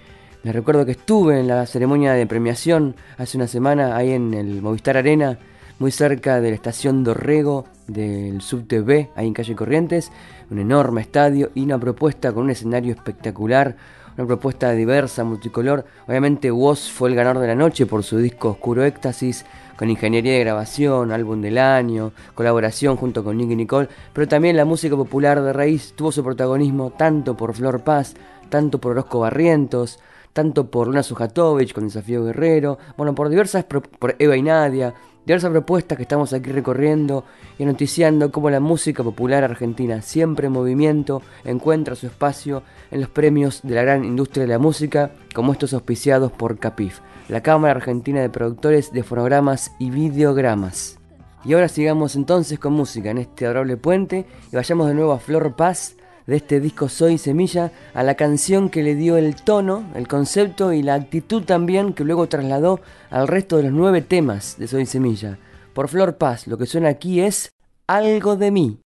Me 0.43 0.53
recuerdo 0.53 0.87
que 0.87 0.93
estuve 0.93 1.39
en 1.39 1.49
la 1.49 1.67
ceremonia 1.67 2.15
de 2.15 2.27
premiación 2.27 2.95
hace 3.19 3.37
una 3.37 3.47
semana 3.47 3.95
ahí 3.95 4.13
en 4.13 4.33
el 4.33 4.63
Movistar 4.63 4.97
Arena, 4.97 5.39
muy 5.79 5.91
cerca 5.91 6.41
de 6.41 6.49
la 6.49 6.55
estación 6.55 7.05
Dorrego 7.05 7.67
del 7.87 8.41
SubTV, 8.41 9.11
ahí 9.17 9.27
en 9.27 9.35
Calle 9.35 9.55
Corrientes, 9.55 10.11
un 10.51 10.59
enorme 10.59 11.03
estadio 11.03 11.51
y 11.55 11.65
una 11.65 11.79
propuesta 11.79 12.33
con 12.33 12.45
un 12.45 12.51
escenario 12.51 12.95
espectacular, 12.95 13.77
una 14.17 14.27
propuesta 14.27 14.73
diversa, 14.73 15.25
multicolor. 15.25 15.85
Obviamente 16.09 16.51
Woz 16.51 16.89
fue 16.91 17.11
el 17.11 17.17
ganador 17.17 17.43
de 17.43 17.49
la 17.49 17.55
noche 17.55 17.85
por 17.85 18.03
su 18.03 18.17
disco 18.17 18.53
Oscuro 18.53 18.83
Éxtasis, 18.83 19.45
con 19.77 19.91
ingeniería 19.91 20.33
de 20.33 20.41
grabación, 20.41 21.13
álbum 21.13 21.43
del 21.43 21.59
año, 21.59 22.13
colaboración 22.35 22.97
junto 22.97 23.23
con 23.23 23.37
Nicky 23.37 23.57
Nicole, 23.57 23.89
pero 24.15 24.27
también 24.27 24.57
la 24.57 24.65
música 24.65 24.97
popular 24.97 25.43
de 25.43 25.53
raíz 25.53 25.93
tuvo 25.95 26.13
su 26.13 26.25
protagonismo 26.25 26.93
tanto 26.93 27.37
por 27.37 27.53
Flor 27.53 27.83
Paz, 27.83 28.15
tanto 28.49 28.79
por 28.79 28.93
Orozco 28.93 29.21
Barrientos, 29.21 29.99
tanto 30.33 30.71
por 30.71 30.87
Luna 30.87 31.03
Sujatovich 31.03 31.73
con 31.73 31.85
Desafío 31.85 32.25
Guerrero, 32.25 32.79
bueno, 32.97 33.15
por 33.15 33.29
diversas, 33.29 33.65
por 33.65 34.17
Eva 34.19 34.37
y 34.37 34.43
Nadia, 34.43 34.95
diversas 35.27 35.51
propuestas 35.51 35.97
que 35.97 36.03
estamos 36.03 36.33
aquí 36.33 36.51
recorriendo 36.51 37.25
y 37.59 37.65
noticiando 37.65 38.33
cómo 38.33 38.51
la 38.51 38.61
música 38.61 39.03
popular 39.03 39.45
argentina, 39.45 40.03
siempre 40.03 40.47
en 40.47 40.53
movimiento, 40.53 41.23
encuentra 41.45 41.95
su 41.95 42.07
espacio 42.07 42.63
en 42.91 43.01
los 43.01 43.11
premios 43.11 43.61
de 43.63 43.75
la 43.75 43.83
gran 43.83 44.05
industria 44.05 44.43
de 44.43 44.53
la 44.53 44.59
música, 44.59 45.13
como 45.35 45.53
estos 45.53 45.73
auspiciados 45.75 46.33
por 46.33 46.59
CAPIF, 46.59 47.01
la 47.29 47.43
Cámara 47.43 47.75
Argentina 47.75 48.21
de 48.21 48.31
Productores 48.31 48.93
de 48.93 49.03
Fonogramas 49.03 49.73
y 49.79 49.91
Videogramas. 49.91 50.99
Y 51.45 51.55
ahora 51.55 51.69
sigamos 51.69 52.17
entonces 52.17 52.59
con 52.59 52.75
música 52.75 53.11
en 53.11 53.19
este 53.19 53.47
adorable 53.47 53.77
puente 53.77 54.27
y 54.53 54.57
vayamos 54.57 54.89
de 54.89 54.95
nuevo 54.95 55.13
a 55.13 55.19
Flor 55.19 55.55
Paz 55.57 55.97
de 56.27 56.37
este 56.37 56.61
disco 56.61 56.89
Soy 56.89 57.19
Semilla 57.19 57.73
a 57.95 58.03
la 58.03 58.15
canción 58.15 58.69
que 58.71 58.83
le 58.83 58.95
dio 58.95 59.17
el 59.17 59.35
tono, 59.37 59.85
el 59.95 60.09
concepto 60.09 60.73
y 60.73 60.83
la 60.83 60.95
actitud 60.95 61.43
también 61.45 61.93
que 61.93 62.05
luego 62.05 62.29
trasladó 62.29 62.81
al 63.11 63.29
resto 63.29 63.57
de 63.57 63.65
los 63.65 63.73
nueve 63.73 64.03
temas 64.03 64.57
de 64.59 64.69
Soy 64.69 64.87
Semilla. 64.87 65.39
Por 65.75 65.89
Flor 65.89 66.17
Paz, 66.17 66.47
lo 66.47 66.59
que 66.59 66.67
suena 66.67 66.89
aquí 66.89 67.21
es 67.21 67.51
Algo 67.87 68.37
de 68.37 68.51
mí. 68.51 68.81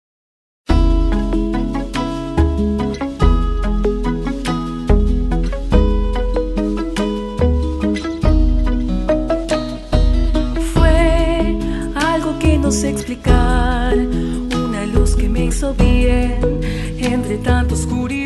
Fue 10.73 11.57
algo 11.95 12.39
que 12.39 12.57
no 12.57 12.71
sé 12.71 12.89
explicar, 12.89 13.97
una 13.97 14.85
luz 14.85 15.15
que 15.15 15.27
me 15.27 15.45
hizo 15.45 15.73
bien 15.73 16.52
quase 17.33 17.37
tanta 17.37 17.73
escuridão. 17.73 18.22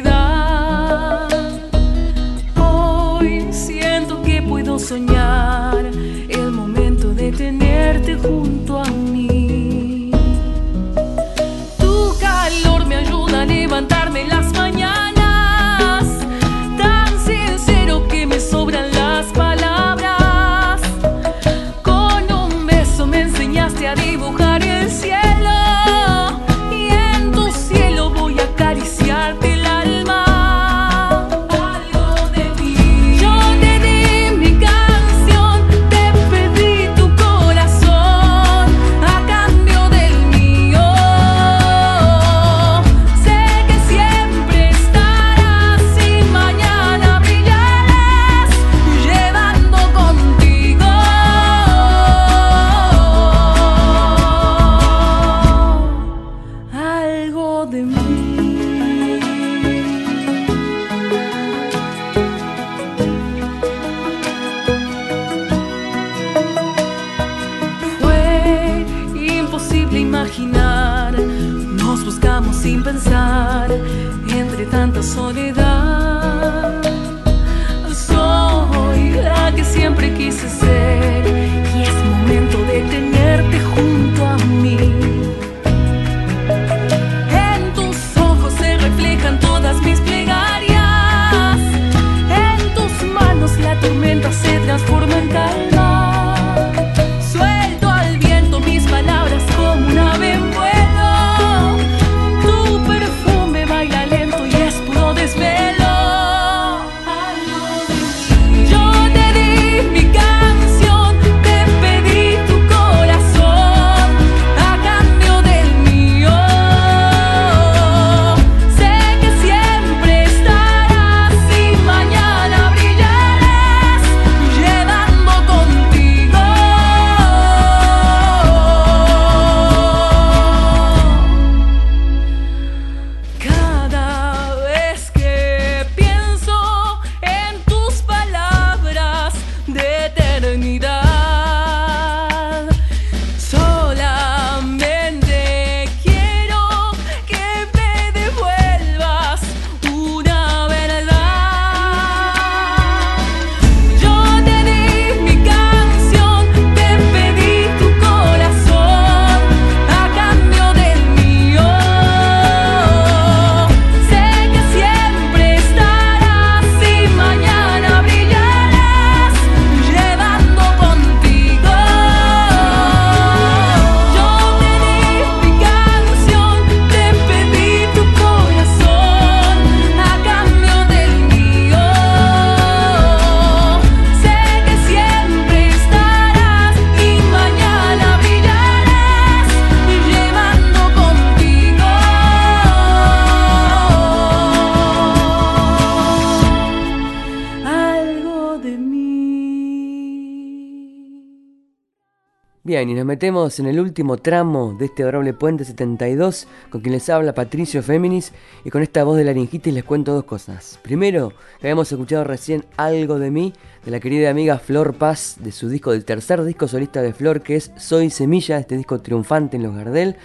Bien, 202.67 202.89
y 202.89 202.95
nos 202.95 203.05
metemos 203.05 203.61
en 203.61 203.67
el 203.67 203.79
último 203.79 204.17
tramo 204.17 204.75
de 204.77 204.87
este 204.87 205.03
adorable 205.03 205.33
puente 205.33 205.63
72, 205.63 206.49
con 206.69 206.81
quien 206.81 206.91
les 206.91 207.07
habla 207.07 207.33
Patricio 207.33 207.81
Féminis, 207.81 208.33
y 208.65 208.69
con 208.71 208.83
esta 208.83 209.05
voz 209.05 209.15
de 209.15 209.23
laringitis 209.23 209.73
les 209.73 209.85
cuento 209.85 210.13
dos 210.13 210.25
cosas. 210.25 210.77
Primero, 210.81 211.29
que 211.61 211.67
habíamos 211.67 211.89
escuchado 211.89 212.25
recién 212.25 212.65
Algo 212.75 213.19
de 213.19 213.31
mí, 213.31 213.53
de 213.85 213.91
la 213.91 214.01
querida 214.01 214.29
amiga 214.29 214.59
Flor 214.59 214.95
Paz, 214.95 215.37
de 215.39 215.53
su 215.53 215.69
disco, 215.69 215.93
del 215.93 216.03
tercer 216.03 216.43
disco 216.43 216.67
solista 216.67 217.01
de 217.01 217.13
Flor, 217.13 217.41
que 217.41 217.55
es 217.55 217.71
Soy 217.77 218.09
Semilla, 218.09 218.57
este 218.57 218.75
disco 218.75 218.99
triunfante 218.99 219.55
en 219.55 219.63
los 219.63 219.73
Gardel. 219.73 220.17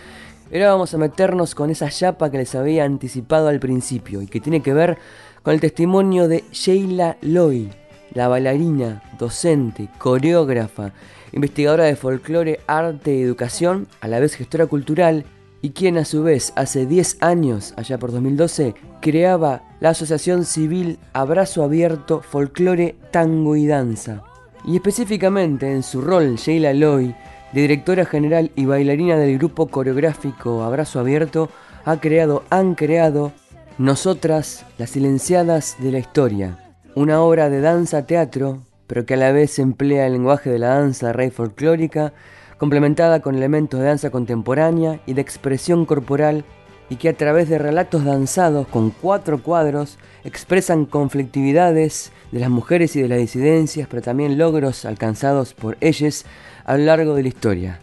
Ahora 0.52 0.72
vamos 0.72 0.92
a 0.94 0.98
meternos 0.98 1.54
con 1.54 1.70
esa 1.70 1.90
chapa 1.90 2.32
que 2.32 2.38
les 2.38 2.56
había 2.56 2.82
anticipado 2.82 3.46
al 3.46 3.60
principio, 3.60 4.20
y 4.20 4.26
que 4.26 4.40
tiene 4.40 4.62
que 4.62 4.74
ver 4.74 4.98
con 5.44 5.54
el 5.54 5.60
testimonio 5.60 6.26
de 6.26 6.42
Sheila 6.50 7.18
Loy, 7.20 7.70
la 8.14 8.26
bailarina, 8.26 9.00
docente, 9.16 9.88
coreógrafa, 9.98 10.92
investigadora 11.32 11.84
de 11.84 11.96
folclore, 11.96 12.60
arte 12.66 13.14
y 13.14 13.22
educación, 13.22 13.88
a 14.00 14.08
la 14.08 14.20
vez 14.20 14.34
gestora 14.34 14.66
cultural, 14.66 15.24
y 15.62 15.70
quien 15.70 15.96
a 15.96 16.04
su 16.04 16.22
vez 16.22 16.52
hace 16.56 16.86
10 16.86 17.18
años, 17.20 17.72
allá 17.76 17.98
por 17.98 18.12
2012, 18.12 18.74
creaba 19.00 19.62
la 19.80 19.90
asociación 19.90 20.44
civil 20.44 20.98
Abrazo 21.12 21.62
Abierto 21.62 22.20
Folclore, 22.20 22.96
Tango 23.10 23.56
y 23.56 23.66
Danza. 23.66 24.22
Y 24.64 24.76
específicamente 24.76 25.72
en 25.72 25.82
su 25.82 26.00
rol, 26.00 26.36
Sheila 26.36 26.72
Loy, 26.72 27.14
de 27.52 27.60
directora 27.60 28.04
general 28.04 28.50
y 28.56 28.64
bailarina 28.64 29.16
del 29.16 29.38
grupo 29.38 29.68
coreográfico 29.68 30.62
Abrazo 30.62 30.98
Abierto, 30.98 31.48
ha 31.84 31.98
creado, 31.98 32.44
han 32.50 32.74
creado 32.74 33.32
Nosotras, 33.78 34.64
las 34.78 34.90
silenciadas 34.90 35.76
de 35.78 35.92
la 35.92 35.98
historia, 35.98 36.58
una 36.94 37.22
obra 37.22 37.50
de 37.50 37.60
danza-teatro 37.60 38.62
pero 38.92 39.06
que 39.06 39.14
a 39.14 39.16
la 39.16 39.32
vez 39.32 39.58
emplea 39.58 40.06
el 40.06 40.12
lenguaje 40.12 40.50
de 40.50 40.58
la 40.58 40.78
danza 40.78 41.14
rey 41.14 41.30
folclórica, 41.30 42.12
complementada 42.58 43.22
con 43.22 43.34
elementos 43.34 43.80
de 43.80 43.86
danza 43.86 44.10
contemporánea 44.10 45.00
y 45.06 45.14
de 45.14 45.22
expresión 45.22 45.86
corporal, 45.86 46.44
y 46.90 46.96
que 46.96 47.08
a 47.08 47.16
través 47.16 47.48
de 47.48 47.56
relatos 47.56 48.04
danzados 48.04 48.68
con 48.68 48.90
cuatro 48.90 49.42
cuadros 49.42 49.98
expresan 50.24 50.84
conflictividades 50.84 52.12
de 52.32 52.40
las 52.40 52.50
mujeres 52.50 52.94
y 52.94 53.00
de 53.00 53.08
las 53.08 53.16
disidencias, 53.16 53.88
pero 53.88 54.02
también 54.02 54.36
logros 54.36 54.84
alcanzados 54.84 55.54
por 55.54 55.78
ellas 55.80 56.26
a 56.66 56.76
lo 56.76 56.84
largo 56.84 57.14
de 57.14 57.22
la 57.22 57.28
historia. 57.28 57.80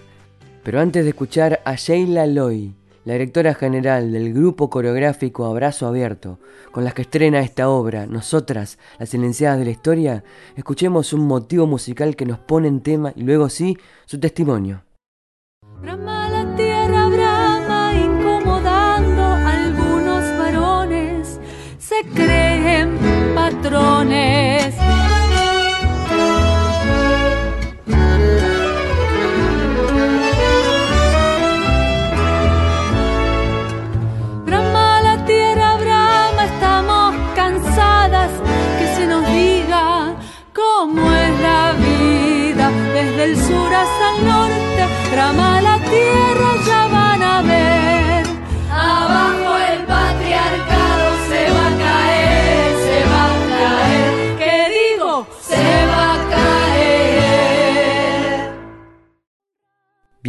Pero 0.61 0.79
antes 0.79 1.05
de 1.05 1.09
escuchar 1.09 1.59
a 1.65 1.73
Sheila 1.73 2.27
Loy, 2.27 2.75
la 3.05 3.13
directora 3.13 3.53
general 3.53 4.11
del 4.11 4.33
grupo 4.33 4.69
coreográfico 4.69 5.45
Abrazo 5.45 5.87
Abierto, 5.87 6.39
con 6.71 6.83
las 6.83 6.93
que 6.93 7.03
estrena 7.03 7.39
esta 7.39 7.69
obra, 7.69 8.05
Nosotras, 8.05 8.77
las 8.99 9.09
silenciadas 9.09 9.59
de 9.59 9.65
la 9.65 9.71
historia, 9.71 10.23
escuchemos 10.55 11.13
un 11.13 11.27
motivo 11.27 11.65
musical 11.65 12.15
que 12.15 12.25
nos 12.25 12.39
pone 12.39 12.67
en 12.67 12.81
tema 12.81 13.13
y 13.15 13.23
luego 13.23 13.49
sí 13.49 13.77
su 14.05 14.19
testimonio. 14.19 14.83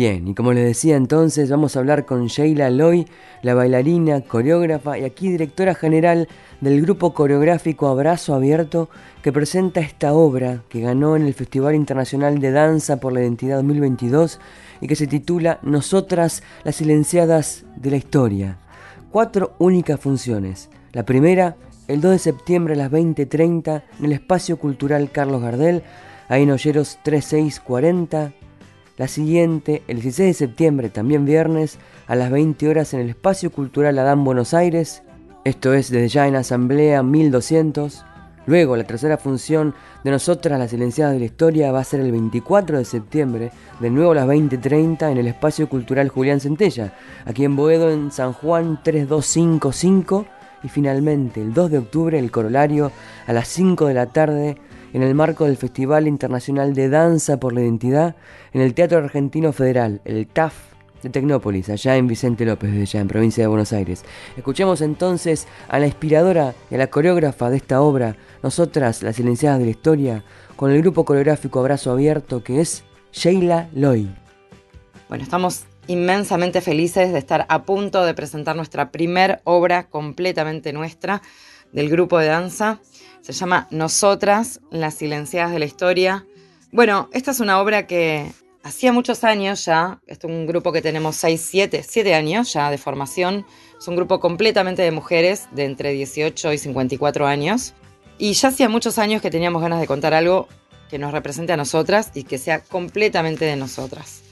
Bien, 0.00 0.28
y 0.28 0.34
como 0.34 0.54
les 0.54 0.64
decía 0.64 0.96
entonces, 0.96 1.50
vamos 1.50 1.76
a 1.76 1.78
hablar 1.78 2.06
con 2.06 2.26
Sheila 2.26 2.70
Loy, 2.70 3.06
la 3.42 3.52
bailarina, 3.52 4.22
coreógrafa 4.22 4.98
y 4.98 5.04
aquí 5.04 5.28
directora 5.28 5.74
general 5.74 6.26
del 6.62 6.80
grupo 6.80 7.12
coreográfico 7.12 7.86
Abrazo 7.86 8.34
Abierto 8.34 8.88
que 9.22 9.30
presenta 9.30 9.80
esta 9.80 10.14
obra 10.14 10.62
que 10.70 10.80
ganó 10.80 11.16
en 11.16 11.26
el 11.26 11.34
Festival 11.34 11.74
Internacional 11.74 12.40
de 12.40 12.50
Danza 12.50 12.98
por 12.98 13.12
la 13.12 13.20
Identidad 13.20 13.56
2022 13.56 14.40
y 14.80 14.86
que 14.86 14.96
se 14.96 15.06
titula 15.06 15.58
Nosotras 15.60 16.42
las 16.64 16.76
silenciadas 16.76 17.66
de 17.76 17.90
la 17.90 17.98
historia. 17.98 18.56
Cuatro 19.10 19.52
únicas 19.58 20.00
funciones. 20.00 20.70
La 20.94 21.04
primera, 21.04 21.56
el 21.88 22.00
2 22.00 22.12
de 22.12 22.18
septiembre 22.20 22.72
a 22.72 22.78
las 22.78 22.90
20.30 22.90 23.82
en 23.98 24.04
el 24.06 24.12
Espacio 24.12 24.58
Cultural 24.58 25.10
Carlos 25.10 25.42
Gardel, 25.42 25.82
ahí 26.30 26.44
en 26.44 26.52
Olleros 26.52 26.98
3640. 27.02 28.32
La 29.00 29.08
siguiente, 29.08 29.82
el 29.88 30.02
16 30.02 30.28
de 30.28 30.34
septiembre, 30.34 30.90
también 30.90 31.24
viernes, 31.24 31.78
a 32.06 32.14
las 32.16 32.30
20 32.30 32.68
horas 32.68 32.92
en 32.92 33.00
el 33.00 33.08
Espacio 33.08 33.50
Cultural 33.50 33.98
Adán 33.98 34.24
Buenos 34.24 34.52
Aires, 34.52 35.02
esto 35.42 35.72
es 35.72 35.90
desde 35.90 36.08
ya 36.08 36.28
en 36.28 36.36
Asamblea 36.36 37.02
1200. 37.02 38.04
Luego, 38.44 38.76
la 38.76 38.84
tercera 38.84 39.16
función 39.16 39.74
de 40.04 40.10
Nosotras 40.10 40.58
las 40.58 40.72
Silenciadas 40.72 41.14
de 41.14 41.20
la 41.20 41.24
Historia 41.24 41.72
va 41.72 41.80
a 41.80 41.84
ser 41.84 42.00
el 42.00 42.12
24 42.12 42.76
de 42.76 42.84
septiembre, 42.84 43.52
de 43.80 43.88
nuevo 43.88 44.12
a 44.12 44.16
las 44.16 44.26
20.30 44.26 45.10
en 45.10 45.16
el 45.16 45.28
Espacio 45.28 45.66
Cultural 45.70 46.10
Julián 46.10 46.40
Centella, 46.40 46.92
aquí 47.24 47.46
en 47.46 47.56
Boedo, 47.56 47.90
en 47.90 48.10
San 48.10 48.34
Juan 48.34 48.80
3255. 48.82 50.26
Y 50.62 50.68
finalmente, 50.68 51.40
el 51.40 51.54
2 51.54 51.70
de 51.70 51.78
octubre, 51.78 52.18
el 52.18 52.30
corolario 52.30 52.92
a 53.26 53.32
las 53.32 53.48
5 53.48 53.86
de 53.86 53.94
la 53.94 54.04
tarde 54.04 54.58
en 54.92 55.02
el 55.02 55.14
marco 55.14 55.44
del 55.44 55.56
Festival 55.56 56.06
Internacional 56.08 56.74
de 56.74 56.88
Danza 56.88 57.38
por 57.38 57.52
la 57.52 57.60
Identidad 57.60 58.16
en 58.52 58.60
el 58.60 58.74
Teatro 58.74 58.98
Argentino 58.98 59.52
Federal, 59.52 60.00
el 60.04 60.26
TAF 60.26 60.54
de 61.02 61.10
Tecnópolis, 61.10 61.68
allá 61.68 61.96
en 61.96 62.06
Vicente 62.06 62.44
López, 62.44 62.70
allá 62.70 63.00
en 63.00 63.08
provincia 63.08 63.42
de 63.42 63.48
Buenos 63.48 63.72
Aires. 63.72 64.04
Escuchemos 64.36 64.80
entonces 64.80 65.46
a 65.68 65.78
la 65.78 65.86
inspiradora 65.86 66.54
y 66.70 66.74
a 66.74 66.78
la 66.78 66.88
coreógrafa 66.88 67.50
de 67.50 67.56
esta 67.56 67.80
obra, 67.80 68.16
nosotras, 68.42 69.02
las 69.02 69.16
silenciadas 69.16 69.58
de 69.58 69.64
la 69.66 69.70
historia, 69.70 70.24
con 70.56 70.70
el 70.70 70.82
grupo 70.82 71.04
coreográfico 71.04 71.60
Abrazo 71.60 71.90
Abierto, 71.90 72.42
que 72.44 72.60
es 72.60 72.84
Sheila 73.12 73.68
Loy. 73.72 74.14
Bueno, 75.08 75.24
estamos 75.24 75.64
inmensamente 75.86 76.60
felices 76.60 77.12
de 77.12 77.18
estar 77.18 77.46
a 77.48 77.62
punto 77.64 78.04
de 78.04 78.14
presentar 78.14 78.54
nuestra 78.54 78.92
primer 78.92 79.40
obra 79.44 79.88
completamente 79.88 80.72
nuestra 80.72 81.22
del 81.72 81.88
grupo 81.88 82.18
de 82.18 82.26
danza. 82.26 82.80
Se 83.22 83.32
llama 83.32 83.68
Nosotras, 83.70 84.60
las 84.70 84.94
silenciadas 84.94 85.52
de 85.52 85.58
la 85.58 85.66
historia. 85.66 86.26
Bueno, 86.72 87.08
esta 87.12 87.32
es 87.32 87.40
una 87.40 87.60
obra 87.60 87.86
que 87.86 88.32
hacía 88.62 88.92
muchos 88.92 89.24
años 89.24 89.64
ya, 89.64 90.00
es 90.06 90.18
un 90.24 90.46
grupo 90.46 90.72
que 90.72 90.82
tenemos 90.82 91.16
6, 91.16 91.48
7, 91.50 91.84
7 91.86 92.14
años 92.14 92.52
ya 92.52 92.70
de 92.70 92.78
formación. 92.78 93.46
Es 93.78 93.88
un 93.88 93.96
grupo 93.96 94.20
completamente 94.20 94.82
de 94.82 94.90
mujeres 94.90 95.48
de 95.52 95.64
entre 95.64 95.92
18 95.92 96.52
y 96.52 96.58
54 96.58 97.26
años. 97.26 97.74
Y 98.18 98.32
ya 98.32 98.48
hacía 98.48 98.68
muchos 98.68 98.98
años 98.98 99.22
que 99.22 99.30
teníamos 99.30 99.62
ganas 99.62 99.80
de 99.80 99.86
contar 99.86 100.14
algo 100.14 100.48
que 100.90 100.98
nos 100.98 101.12
represente 101.12 101.52
a 101.52 101.56
nosotras 101.56 102.10
y 102.14 102.24
que 102.24 102.38
sea 102.38 102.60
completamente 102.60 103.44
de 103.44 103.56
nosotras. 103.56 104.22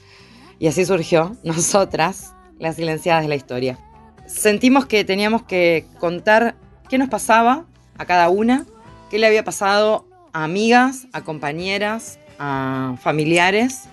Y 0.59 0.67
así 0.67 0.85
surgió 0.85 1.37
Nosotras, 1.43 2.33
las 2.59 2.75
silenciadas 2.75 3.23
de 3.23 3.29
la 3.29 3.35
historia. 3.35 3.79
Sentimos 4.27 4.85
que 4.85 5.03
teníamos 5.03 5.43
que 5.43 5.85
contar 5.99 6.55
qué 6.87 6.97
nos 6.97 7.09
pasaba 7.09 7.65
a 7.97 8.05
cada 8.05 8.29
una, 8.29 8.65
qué 9.09 9.19
le 9.19 9.27
había 9.27 9.43
pasado 9.43 10.05
a 10.33 10.43
amigas, 10.43 11.07
a 11.13 11.23
compañeras, 11.23 12.19
a 12.37 12.95
familiares. 13.01 13.83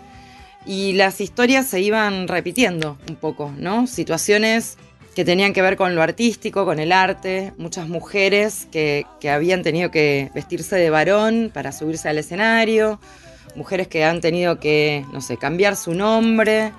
Y 0.64 0.94
las 0.94 1.20
historias 1.20 1.66
se 1.66 1.80
iban 1.80 2.28
repitiendo 2.28 2.98
un 3.08 3.16
poco, 3.16 3.52
¿no? 3.56 3.86
Situaciones 3.86 4.78
que 5.14 5.24
tenían 5.24 5.52
que 5.52 5.62
ver 5.62 5.76
con 5.76 5.94
lo 5.94 6.02
artístico, 6.02 6.64
con 6.64 6.78
el 6.78 6.92
arte, 6.92 7.52
muchas 7.56 7.88
mujeres 7.88 8.68
que, 8.70 9.06
que, 9.20 9.30
habían 9.30 9.62
tenido 9.62 9.90
que 9.90 10.30
vestirse 10.34 10.76
de 10.76 10.90
varón 10.90 11.50
para 11.54 11.72
subirse 11.72 12.08
al 12.08 12.18
escenario, 12.18 13.00
mujeres 13.54 13.88
que 13.88 14.04
han 14.04 14.20
tenido 14.20 14.60
que, 14.60 15.06
no 15.12 15.22
sé, 15.22 15.38
cambiar 15.38 15.76
su 15.76 15.94
nombre, 15.94 16.72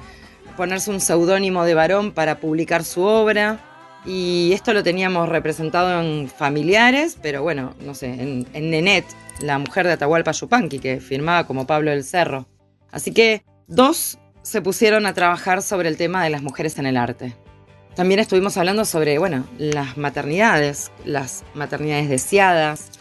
ponerse 0.56 0.92
un 0.92 1.00
seudónimo 1.00 1.66
de 1.66 1.74
varón 1.74 2.12
para 2.12 2.40
publicar 2.40 2.84
su 2.84 3.02
obra. 3.02 3.60
Y 4.08 4.54
esto 4.54 4.72
lo 4.72 4.84
teníamos 4.84 5.28
representado 5.28 6.02
en 6.02 6.30
familiares, 6.30 7.18
pero 7.22 7.44
bueno, 7.44 7.76
no 7.82 7.94
sé, 7.94 8.08
en, 8.08 8.46
Nenet, 8.54 9.04
la 9.42 9.60
mujer 9.60 9.86
de 9.86 9.94
Atahualpa 9.94 10.32
Yupanqui, 10.32 10.80
que 10.80 11.02
firmaba 11.02 11.46
como 11.46 11.68
Pablo 11.68 11.92
del 11.92 12.06
Cerro. 12.06 12.48
Así 12.90 13.12
que 13.12 13.44
dos 13.68 14.18
se 14.44 14.62
pusieron 14.62 15.06
a 15.06 15.14
trabajar 15.14 15.62
sobre 15.62 15.90
el 15.90 15.98
tema 15.98 16.24
de 16.24 16.30
las 16.30 16.42
mujeres 16.42 16.80
en 16.80 16.86
el 16.86 16.96
arte. 16.96 17.36
También 17.96 18.22
estuvimos 18.22 18.56
hablando 18.56 18.86
sobre, 18.86 19.18
bueno, 19.18 19.46
las 19.58 19.98
maternidades, 19.98 20.90
las 21.04 21.44
maternidades 21.54 22.08
deseadas, 22.08 22.92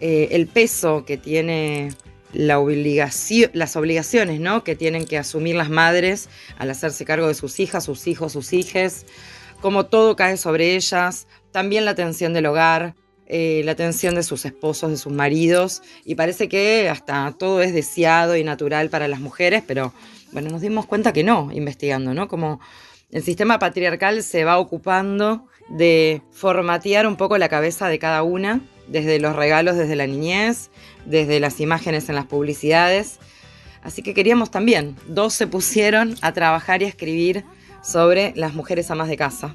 eh, 0.00 0.28
el 0.32 0.48
peso 0.48 1.04
que 1.04 1.16
tiene 1.16 1.90
la 2.32 2.58
obligación, 2.58 3.52
las 3.54 3.76
obligaciones 3.76 4.40
¿no? 4.40 4.64
que 4.64 4.74
tienen 4.74 5.06
que 5.06 5.16
asumir 5.16 5.54
las 5.54 5.70
madres 5.70 6.28
al 6.58 6.70
hacerse 6.70 7.04
cargo 7.04 7.28
de 7.28 7.34
sus 7.34 7.60
hijas, 7.60 7.84
sus 7.84 8.08
hijos, 8.08 8.32
sus 8.32 8.52
hijes, 8.52 9.06
como 9.60 9.86
todo 9.86 10.16
cae 10.16 10.36
sobre 10.36 10.74
ellas, 10.76 11.26
también 11.52 11.84
la 11.84 11.92
atención 11.92 12.32
del 12.32 12.46
hogar, 12.46 12.94
eh, 13.26 13.62
la 13.64 13.72
atención 13.72 14.14
de 14.14 14.22
sus 14.22 14.44
esposos, 14.44 14.90
de 14.90 14.96
sus 14.96 15.12
maridos, 15.12 15.82
y 16.04 16.14
parece 16.14 16.48
que 16.48 16.88
hasta 16.88 17.34
todo 17.38 17.60
es 17.60 17.74
deseado 17.74 18.36
y 18.36 18.44
natural 18.44 18.88
para 18.88 19.08
las 19.08 19.20
mujeres, 19.20 19.62
pero 19.66 19.92
bueno, 20.32 20.50
nos 20.50 20.60
dimos 20.60 20.86
cuenta 20.86 21.12
que 21.12 21.24
no, 21.24 21.50
investigando, 21.52 22.14
¿no? 22.14 22.28
Como 22.28 22.60
el 23.10 23.22
sistema 23.22 23.58
patriarcal 23.58 24.22
se 24.22 24.44
va 24.44 24.58
ocupando 24.58 25.46
de 25.68 26.22
formatear 26.30 27.06
un 27.06 27.16
poco 27.16 27.38
la 27.38 27.48
cabeza 27.48 27.88
de 27.88 27.98
cada 27.98 28.22
una, 28.22 28.60
desde 28.86 29.18
los 29.18 29.34
regalos 29.34 29.76
desde 29.76 29.96
la 29.96 30.06
niñez, 30.06 30.70
desde 31.04 31.40
las 31.40 31.60
imágenes 31.60 32.08
en 32.08 32.14
las 32.14 32.26
publicidades. 32.26 33.18
Así 33.82 34.02
que 34.02 34.14
queríamos 34.14 34.50
también, 34.50 34.96
dos 35.08 35.34
se 35.34 35.46
pusieron 35.46 36.16
a 36.20 36.32
trabajar 36.32 36.82
y 36.82 36.84
a 36.84 36.88
escribir 36.88 37.44
sobre 37.86 38.32
las 38.36 38.54
mujeres 38.54 38.90
amas 38.90 39.08
de 39.08 39.16
casa. 39.16 39.54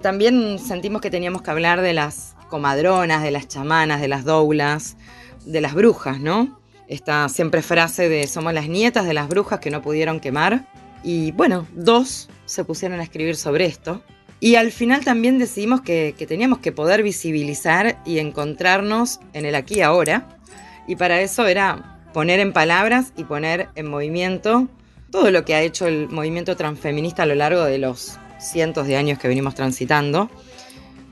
También 0.00 0.58
sentimos 0.58 1.00
que 1.00 1.10
teníamos 1.10 1.42
que 1.42 1.50
hablar 1.50 1.80
de 1.80 1.92
las 1.92 2.36
comadronas, 2.48 3.22
de 3.22 3.30
las 3.30 3.48
chamanas, 3.48 4.00
de 4.00 4.08
las 4.08 4.24
doulas, 4.24 4.96
de 5.44 5.60
las 5.60 5.74
brujas, 5.74 6.20
¿no? 6.20 6.60
Esta 6.86 7.28
siempre 7.28 7.62
frase 7.62 8.08
de 8.08 8.26
somos 8.26 8.52
las 8.52 8.68
nietas 8.68 9.06
de 9.06 9.14
las 9.14 9.28
brujas 9.28 9.60
que 9.60 9.70
no 9.70 9.82
pudieron 9.82 10.20
quemar. 10.20 10.66
Y 11.02 11.32
bueno, 11.32 11.66
dos 11.72 12.28
se 12.44 12.64
pusieron 12.64 13.00
a 13.00 13.02
escribir 13.02 13.36
sobre 13.36 13.66
esto. 13.66 14.02
Y 14.40 14.56
al 14.56 14.72
final 14.72 15.04
también 15.04 15.38
decidimos 15.38 15.80
que, 15.80 16.14
que 16.16 16.26
teníamos 16.26 16.58
que 16.58 16.70
poder 16.70 17.02
visibilizar 17.02 17.98
y 18.04 18.18
encontrarnos 18.18 19.20
en 19.32 19.46
el 19.46 19.54
aquí 19.54 19.76
y 19.76 19.80
ahora. 19.80 20.38
Y 20.86 20.96
para 20.96 21.20
eso 21.22 21.46
era 21.46 22.02
poner 22.12 22.40
en 22.40 22.52
palabras 22.52 23.12
y 23.16 23.24
poner 23.24 23.68
en 23.74 23.88
movimiento 23.88 24.68
todo 25.14 25.30
lo 25.30 25.44
que 25.44 25.54
ha 25.54 25.62
hecho 25.62 25.86
el 25.86 26.08
movimiento 26.08 26.56
transfeminista 26.56 27.22
a 27.22 27.26
lo 27.26 27.36
largo 27.36 27.62
de 27.62 27.78
los 27.78 28.18
cientos 28.40 28.88
de 28.88 28.96
años 28.96 29.16
que 29.16 29.28
venimos 29.28 29.54
transitando, 29.54 30.28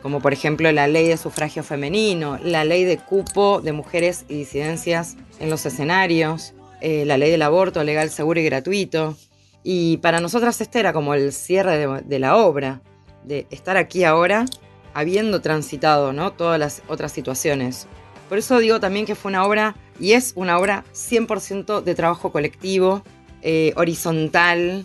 como 0.03 0.21
por 0.21 0.33
ejemplo 0.33 0.73
la 0.73 0.89
ley 0.89 1.07
de 1.07 1.17
sufragio 1.17 1.63
femenino, 1.63 2.37
la 2.43 2.65
ley 2.65 2.83
de 2.83 2.99
cupo 2.99 3.61
de 3.61 3.71
mujeres 3.71 4.25
y 4.29 4.39
disidencias 4.39 5.17
en 5.39 5.51
los 5.51 5.65
escenarios, 5.67 6.53
eh, 6.81 7.05
la 7.07 7.17
ley 7.17 7.31
del 7.31 7.43
aborto 7.43 7.85
legal, 7.85 8.11
seguro 8.11 8.41
y 8.41 8.45
gratuito. 8.45 9.17
Y 9.63 9.99
para 9.99 10.19
nosotras 10.19 10.61
este 10.61 10.81
era 10.81 10.93
como 10.93 11.15
el 11.15 11.33
cierre 11.33 11.79
de, 11.79 12.03
de 12.05 12.19
la 12.19 12.35
obra, 12.39 12.81
de 13.23 13.47
estar 13.51 13.77
aquí 13.77 14.03
ahora 14.03 14.47
habiendo 14.95 15.41
transitado 15.43 16.13
¿no? 16.13 16.33
todas 16.33 16.59
las 16.59 16.83
otras 16.89 17.13
situaciones. 17.13 17.87
Por 18.29 18.39
eso 18.39 18.59
digo 18.59 18.81
también 18.81 19.07
que 19.07 19.15
fue 19.15 19.31
una 19.31 19.45
obra, 19.47 19.77
y 20.01 20.15
es 20.15 20.33
una 20.35 20.59
obra 20.59 20.85
100% 20.93 21.83
de 21.83 21.95
trabajo 21.95 22.33
colectivo, 22.33 23.05
eh, 23.43 23.73
horizontal. 23.77 24.85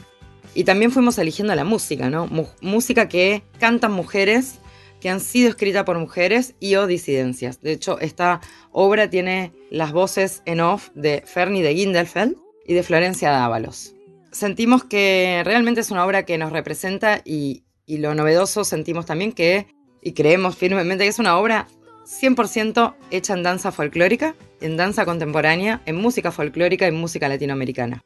Y 0.53 0.63
también 0.63 0.91
fuimos 0.91 1.17
eligiendo 1.17 1.53
la 1.55 1.63
música, 1.63 2.09
¿no? 2.09 2.27
música 2.61 3.07
que 3.07 3.43
cantan 3.59 3.91
mujeres, 3.91 4.59
que 4.99 5.09
han 5.09 5.19
sido 5.19 5.49
escritas 5.49 5.83
por 5.83 5.99
mujeres 5.99 6.55
y 6.59 6.75
o 6.75 6.87
disidencias. 6.87 7.61
De 7.61 7.71
hecho, 7.71 7.99
esta 7.99 8.41
obra 8.71 9.09
tiene 9.09 9.53
las 9.69 9.91
voces 9.91 10.41
en 10.45 10.61
off 10.61 10.89
de 10.95 11.23
Fernie 11.25 11.61
de 11.61 11.75
Gindelfeld 11.75 12.35
y 12.65 12.73
de 12.73 12.83
Florencia 12.83 13.29
Dávalos. 13.29 13.93
Sentimos 14.31 14.83
que 14.83 15.41
realmente 15.45 15.81
es 15.81 15.91
una 15.91 16.05
obra 16.05 16.25
que 16.25 16.37
nos 16.37 16.51
representa 16.51 17.21
y, 17.23 17.63
y 17.85 17.97
lo 17.99 18.15
novedoso 18.15 18.63
sentimos 18.63 19.05
también 19.05 19.31
que, 19.31 19.67
y 20.01 20.13
creemos 20.13 20.57
firmemente 20.57 21.03
que 21.03 21.09
es 21.09 21.19
una 21.19 21.37
obra 21.37 21.67
100% 22.07 22.95
hecha 23.11 23.33
en 23.33 23.43
danza 23.43 23.71
folclórica, 23.71 24.35
en 24.61 24.77
danza 24.77 25.05
contemporánea, 25.05 25.81
en 25.85 25.97
música 25.97 26.31
folclórica 26.31 26.87
y 26.87 26.91
música 26.91 27.27
latinoamericana. 27.27 28.03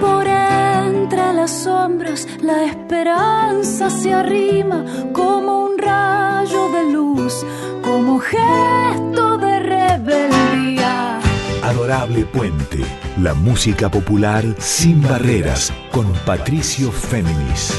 Por 0.00 0.26
entre 0.26 1.32
las 1.32 1.50
sombras 1.64 2.26
la 2.42 2.64
esperanza 2.64 3.90
se 3.90 4.12
arrima 4.12 4.84
como 5.12 5.66
un 5.66 5.78
rayo 5.78 6.70
de 6.70 6.92
luz, 6.92 7.44
como 7.82 8.18
gesto 8.18 9.38
de 9.38 9.58
rebeldía. 9.60 11.18
Adorable 11.62 12.24
Puente, 12.26 12.84
la 13.20 13.34
música 13.34 13.90
popular 13.90 14.44
sin 14.58 15.02
barreras, 15.02 15.72
con 15.90 16.12
Patricio 16.24 16.90
Féminis. 16.90 17.74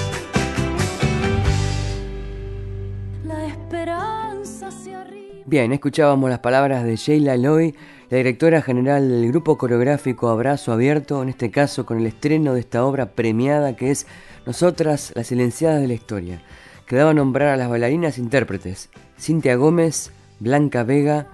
Bien, 5.46 5.72
escuchábamos 5.72 6.30
las 6.30 6.40
palabras 6.40 6.84
de 6.84 6.98
Sheila 6.98 7.38
Loy 7.38 7.74
la 8.10 8.18
directora 8.18 8.62
general 8.62 9.10
del 9.10 9.28
grupo 9.28 9.58
coreográfico 9.58 10.30
Abrazo 10.30 10.72
Abierto, 10.72 11.22
en 11.22 11.28
este 11.28 11.52
caso 11.52 11.86
con 11.86 11.98
el 11.98 12.06
estreno 12.06 12.54
de 12.54 12.62
esta 12.62 12.86
obra 12.86 13.08
premiada 13.08 13.76
que 13.76 13.92
es 13.92 14.08
Nosotras, 14.46 15.12
las 15.14 15.28
silenciadas 15.28 15.82
de 15.82 15.90
la 15.90 15.94
historia, 15.94 16.42
que 16.86 16.96
daba 16.96 17.12
a 17.12 17.14
nombrar 17.14 17.50
a 17.50 17.58
las 17.58 17.70
bailarinas 17.70 18.18
intérpretes 18.18 18.90
Cintia 19.20 19.56
Gómez, 19.56 20.12
Blanca 20.40 20.84
Vega, 20.84 21.28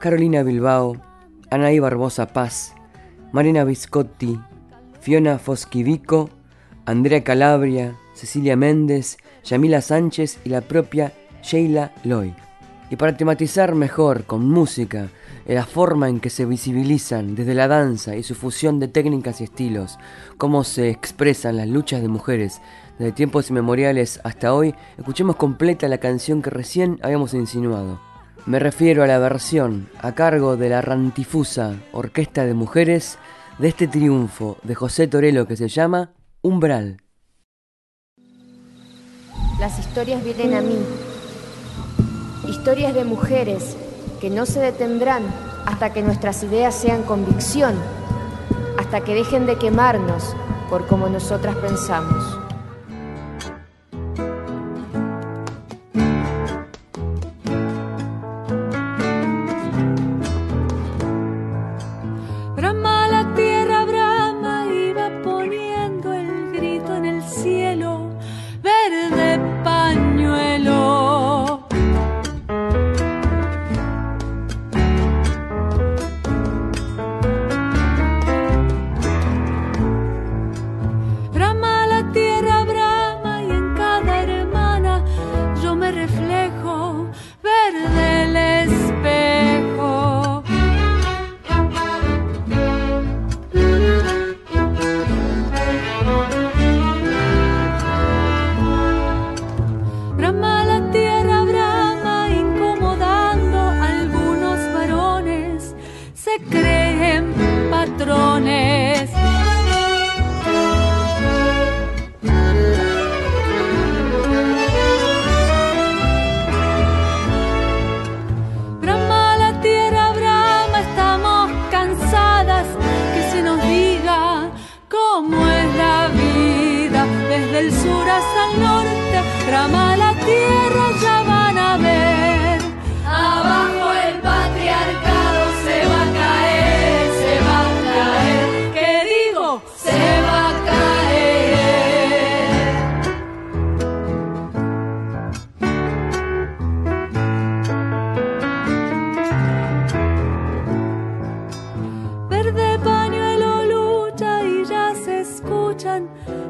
Carolina 0.00 0.42
Bilbao, 0.42 0.98
Anaí 1.50 1.78
Barbosa 1.78 2.26
Paz, 2.26 2.74
Marina 3.32 3.64
Viscotti, 3.64 4.38
Fiona 5.00 5.38
Fosquivico, 5.38 6.28
Andrea 6.84 7.24
Calabria, 7.24 7.96
Cecilia 8.12 8.54
Méndez, 8.54 9.16
Yamila 9.44 9.80
Sánchez 9.80 10.40
y 10.44 10.50
la 10.50 10.60
propia 10.60 11.14
Sheila 11.42 11.92
Loy. 12.04 12.34
Y 12.90 12.96
para 12.96 13.16
tematizar 13.16 13.74
mejor 13.74 14.24
con 14.24 14.46
música 14.46 15.08
la 15.54 15.64
forma 15.64 16.08
en 16.08 16.20
que 16.20 16.30
se 16.30 16.44
visibilizan 16.44 17.34
desde 17.34 17.54
la 17.54 17.68
danza 17.68 18.16
y 18.16 18.22
su 18.22 18.34
fusión 18.34 18.78
de 18.78 18.88
técnicas 18.88 19.40
y 19.40 19.44
estilos, 19.44 19.98
cómo 20.36 20.62
se 20.62 20.90
expresan 20.90 21.56
las 21.56 21.68
luchas 21.68 22.02
de 22.02 22.08
mujeres 22.08 22.60
desde 22.98 23.12
tiempos 23.12 23.48
inmemoriales 23.48 24.20
hasta 24.24 24.52
hoy, 24.52 24.74
escuchemos 24.98 25.36
completa 25.36 25.88
la 25.88 25.98
canción 25.98 26.42
que 26.42 26.50
recién 26.50 26.98
habíamos 27.02 27.32
insinuado. 27.32 28.00
Me 28.44 28.58
refiero 28.58 29.02
a 29.02 29.06
la 29.06 29.18
versión 29.18 29.88
a 30.00 30.14
cargo 30.14 30.56
de 30.56 30.68
la 30.68 30.82
rantifusa 30.82 31.76
Orquesta 31.92 32.44
de 32.44 32.54
Mujeres 32.54 33.18
de 33.58 33.68
este 33.68 33.88
triunfo 33.88 34.58
de 34.64 34.74
José 34.74 35.06
Torelo 35.06 35.46
que 35.46 35.56
se 35.56 35.68
llama 35.68 36.12
Umbral. 36.42 37.02
Las 39.58 39.78
historias 39.78 40.22
vienen 40.22 40.54
a 40.54 40.60
mí, 40.60 40.78
historias 42.48 42.94
de 42.94 43.04
mujeres 43.04 43.76
que 44.20 44.30
no 44.30 44.46
se 44.46 44.60
detendrán 44.60 45.22
hasta 45.66 45.92
que 45.92 46.02
nuestras 46.02 46.42
ideas 46.42 46.74
sean 46.74 47.02
convicción, 47.02 47.74
hasta 48.78 49.02
que 49.02 49.14
dejen 49.14 49.46
de 49.46 49.56
quemarnos 49.58 50.34
por 50.70 50.86
como 50.86 51.08
nosotras 51.08 51.56
pensamos. 51.56 52.37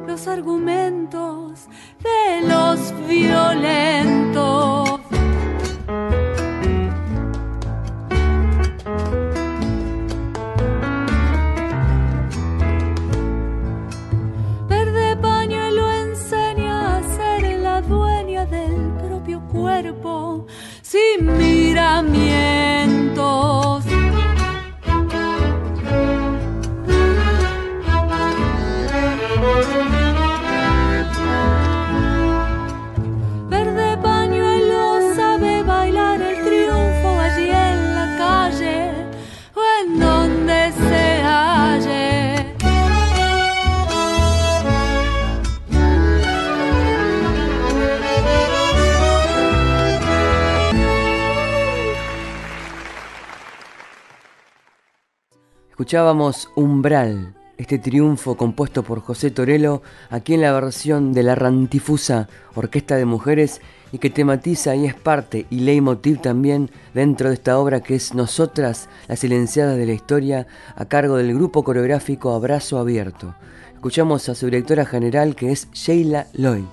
los 0.07 0.27
argumentos 0.27 1.67
de 2.03 2.49
los 2.49 2.95
violentos. 3.07 4.89
Verde 14.67 15.17
pañuelo 15.21 15.93
enseña 15.93 16.97
a 16.97 17.03
ser 17.03 17.59
la 17.61 17.83
dueña 17.83 18.47
del 18.47 18.93
propio 19.07 19.43
cuerpo 19.49 20.47
sin 20.81 21.37
miramiento. 21.37 22.68
Escuchábamos 55.89 56.51
Umbral, 56.55 57.35
este 57.57 57.79
triunfo 57.79 58.37
compuesto 58.37 58.83
por 58.83 59.01
José 59.01 59.31
Torello, 59.31 59.81
aquí 60.11 60.35
en 60.35 60.43
la 60.43 60.53
versión 60.53 61.15
de 61.15 61.23
la 61.23 61.35
Rantifusa 61.35 62.29
Orquesta 62.55 62.97
de 62.97 63.07
Mujeres 63.07 63.63
y 63.91 63.97
que 63.97 64.11
tematiza 64.11 64.77
y 64.77 64.85
es 64.85 64.95
parte 64.95 65.47
y 65.49 65.61
leitmotiv 65.61 66.21
también 66.21 66.71
dentro 66.93 67.31
de 67.31 67.37
esta 67.37 67.59
obra 67.59 67.81
que 67.81 67.95
es 67.95 68.13
Nosotras, 68.13 68.91
las 69.09 69.21
silenciadas 69.21 69.79
de 69.79 69.87
la 69.87 69.95
historia, 69.95 70.47
a 70.77 70.85
cargo 70.85 71.17
del 71.17 71.33
grupo 71.33 71.65
coreográfico 71.65 72.35
Abrazo 72.35 72.79
Abierto. 72.79 73.35
Escuchamos 73.73 74.29
a 74.29 74.35
su 74.35 74.45
directora 74.45 74.85
general 74.85 75.35
que 75.35 75.53
es 75.53 75.73
Sheila 75.73 76.27
Loy. 76.35 76.67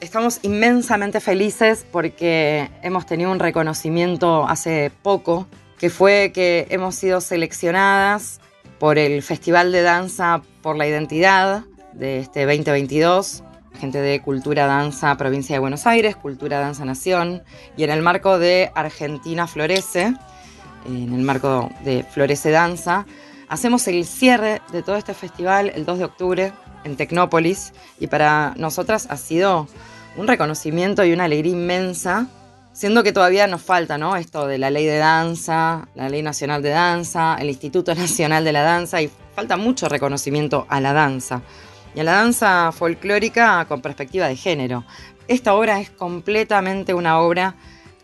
Estamos 0.00 0.40
inmensamente 0.42 1.20
felices 1.20 1.86
porque 1.92 2.68
hemos 2.82 3.06
tenido 3.06 3.30
un 3.30 3.38
reconocimiento 3.38 4.44
hace 4.44 4.90
poco 5.04 5.46
que 5.78 5.90
fue 5.90 6.32
que 6.32 6.66
hemos 6.70 6.94
sido 6.94 7.20
seleccionadas 7.20 8.40
por 8.78 8.98
el 8.98 9.22
Festival 9.22 9.72
de 9.72 9.82
Danza 9.82 10.42
por 10.62 10.76
la 10.76 10.86
Identidad 10.86 11.64
de 11.92 12.18
este 12.18 12.44
2022, 12.44 13.42
gente 13.80 14.00
de 14.00 14.20
Cultura 14.20 14.66
Danza 14.66 15.16
Provincia 15.16 15.56
de 15.56 15.60
Buenos 15.60 15.86
Aires, 15.86 16.16
Cultura 16.16 16.60
Danza 16.60 16.84
Nación, 16.84 17.42
y 17.76 17.84
en 17.84 17.90
el 17.90 18.02
marco 18.02 18.38
de 18.38 18.70
Argentina 18.74 19.46
Florece, 19.46 20.14
en 20.86 21.12
el 21.12 21.22
marco 21.22 21.70
de 21.84 22.04
Florece 22.04 22.50
Danza, 22.50 23.06
hacemos 23.48 23.86
el 23.88 24.04
cierre 24.04 24.60
de 24.72 24.82
todo 24.82 24.96
este 24.96 25.14
festival 25.14 25.72
el 25.74 25.84
2 25.84 25.98
de 25.98 26.04
octubre 26.04 26.52
en 26.84 26.96
Tecnópolis 26.96 27.72
y 27.98 28.06
para 28.06 28.54
nosotras 28.56 29.06
ha 29.10 29.16
sido 29.16 29.68
un 30.16 30.28
reconocimiento 30.28 31.04
y 31.04 31.12
una 31.12 31.24
alegría 31.24 31.52
inmensa 31.52 32.28
Siendo 32.74 33.04
que 33.04 33.12
todavía 33.12 33.46
nos 33.46 33.62
falta, 33.62 33.98
¿no? 33.98 34.16
Esto 34.16 34.48
de 34.48 34.58
la 34.58 34.68
ley 34.68 34.84
de 34.84 34.96
danza, 34.96 35.86
la 35.94 36.08
ley 36.08 36.22
nacional 36.22 36.60
de 36.60 36.70
danza, 36.70 37.36
el 37.38 37.48
Instituto 37.48 37.94
Nacional 37.94 38.44
de 38.44 38.50
la 38.50 38.62
Danza, 38.62 39.00
y 39.00 39.08
falta 39.32 39.56
mucho 39.56 39.88
reconocimiento 39.88 40.66
a 40.68 40.80
la 40.80 40.92
danza. 40.92 41.42
Y 41.94 42.00
a 42.00 42.02
la 42.04 42.14
danza 42.14 42.72
folclórica 42.72 43.64
con 43.66 43.80
perspectiva 43.80 44.26
de 44.26 44.34
género. 44.34 44.84
Esta 45.28 45.54
obra 45.54 45.80
es 45.80 45.90
completamente 45.90 46.94
una 46.94 47.20
obra 47.20 47.54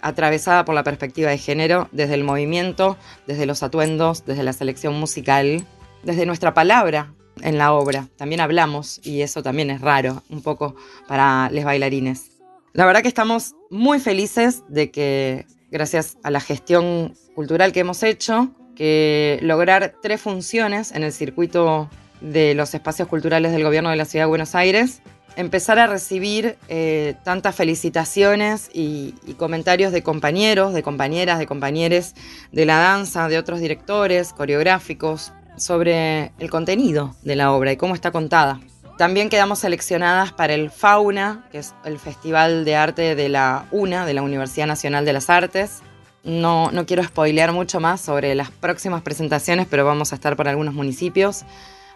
atravesada 0.02 0.64
por 0.64 0.76
la 0.76 0.84
perspectiva 0.84 1.30
de 1.30 1.38
género, 1.38 1.88
desde 1.90 2.14
el 2.14 2.22
movimiento, 2.22 2.96
desde 3.26 3.46
los 3.46 3.64
atuendos, 3.64 4.24
desde 4.24 4.44
la 4.44 4.52
selección 4.52 4.94
musical, 4.94 5.66
desde 6.04 6.26
nuestra 6.26 6.54
palabra 6.54 7.12
en 7.42 7.58
la 7.58 7.72
obra. 7.72 8.06
También 8.16 8.40
hablamos, 8.40 9.00
y 9.02 9.22
eso 9.22 9.42
también 9.42 9.68
es 9.70 9.80
raro, 9.80 10.22
un 10.28 10.42
poco 10.42 10.76
para 11.08 11.50
los 11.50 11.64
bailarines. 11.64 12.29
La 12.72 12.86
verdad 12.86 13.02
que 13.02 13.08
estamos 13.08 13.56
muy 13.68 13.98
felices 13.98 14.62
de 14.68 14.90
que, 14.90 15.46
gracias 15.70 16.18
a 16.22 16.30
la 16.30 16.40
gestión 16.40 17.14
cultural 17.34 17.72
que 17.72 17.80
hemos 17.80 18.02
hecho, 18.04 18.50
que 18.76 19.40
lograr 19.42 19.94
tres 20.00 20.20
funciones 20.20 20.92
en 20.92 21.02
el 21.02 21.12
circuito 21.12 21.90
de 22.20 22.54
los 22.54 22.72
espacios 22.74 23.08
culturales 23.08 23.50
del 23.52 23.64
gobierno 23.64 23.90
de 23.90 23.96
la 23.96 24.04
Ciudad 24.04 24.26
de 24.26 24.28
Buenos 24.28 24.54
Aires, 24.54 25.02
empezar 25.36 25.80
a 25.80 25.88
recibir 25.88 26.56
eh, 26.68 27.14
tantas 27.24 27.56
felicitaciones 27.56 28.70
y, 28.72 29.14
comentarios 29.36 29.90
de 29.90 30.02
compañeros, 30.02 30.72
de 30.72 30.82
compañeras, 30.84 31.40
de 31.40 31.46
compañeros 31.46 32.14
de 32.52 32.66
la 32.66 32.78
danza, 32.78 33.28
de 33.28 33.38
otros 33.38 33.60
directores, 33.60 34.32
coreográficos, 34.32 35.32
sobre 35.56 36.32
el 36.38 36.50
contenido 36.50 37.16
de 37.22 37.36
la 37.36 37.52
obra 37.52 37.72
y 37.72 37.76
cómo 37.76 37.94
está 37.94 38.12
contada. 38.12 38.60
También 39.00 39.30
quedamos 39.30 39.60
seleccionadas 39.60 40.30
para 40.30 40.52
el 40.52 40.70
Fauna, 40.70 41.46
que 41.50 41.56
es 41.56 41.74
el 41.86 41.98
Festival 41.98 42.66
de 42.66 42.76
Arte 42.76 43.14
de 43.14 43.30
la 43.30 43.64
UNA, 43.70 44.04
de 44.04 44.12
la 44.12 44.20
Universidad 44.20 44.66
Nacional 44.66 45.06
de 45.06 45.14
las 45.14 45.30
Artes. 45.30 45.80
No, 46.22 46.70
no 46.70 46.84
quiero 46.84 47.02
spoilear 47.02 47.50
mucho 47.52 47.80
más 47.80 48.02
sobre 48.02 48.34
las 48.34 48.50
próximas 48.50 49.00
presentaciones, 49.00 49.66
pero 49.70 49.86
vamos 49.86 50.12
a 50.12 50.16
estar 50.16 50.36
por 50.36 50.48
algunos 50.48 50.74
municipios. 50.74 51.46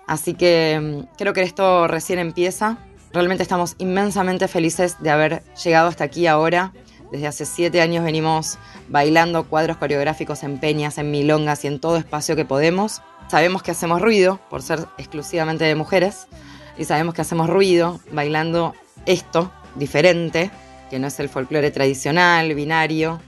Así 0.07 0.33
que 0.33 0.81
mm, 0.81 1.17
creo 1.19 1.35
que 1.35 1.43
esto 1.43 1.89
recién 1.89 2.19
empieza 2.21 2.79
Realmente 3.13 3.43
estamos 3.43 3.77
inmensamente 3.77 4.49
felices 4.49 4.97
de 5.01 5.11
haber 5.11 5.43
llegado 5.63 5.89
hasta 5.89 6.05
aquí 6.05 6.27
ahora. 6.27 6.73
Desde 7.13 7.27
hace 7.27 7.45
siete 7.45 7.83
años 7.83 8.03
venimos 8.03 8.59
bailando 8.89 9.45
cuadros 9.45 9.77
coreográficos 9.77 10.43
en 10.43 10.59
peñas, 10.59 10.97
en 10.97 11.11
milongas 11.11 11.65
y 11.65 11.69
en 11.69 11.81
todo 11.81 11.99
espacio 11.99 12.35
que 12.35 12.47
podemos. 12.47 13.03
Sabemos 13.29 13.63
que 13.63 13.73
hacemos 13.73 14.01
ruido 14.01 14.41
por 14.49 14.63
ser 14.63 14.87
exclusivamente 14.97 15.65
de 15.65 15.75
mujeres 15.75 16.29
y 16.77 16.85
sabemos 16.85 17.15
que 17.15 17.23
hacemos 17.23 17.49
ruido 17.49 18.01
bailando 18.13 18.75
esto 19.07 19.53
diferente, 19.75 20.51
que 20.91 20.99
no 20.99 21.07
es 21.07 21.19
el 21.21 21.29
folclore 21.29 21.71
tradicional, 21.71 22.55
binario, 22.55 23.21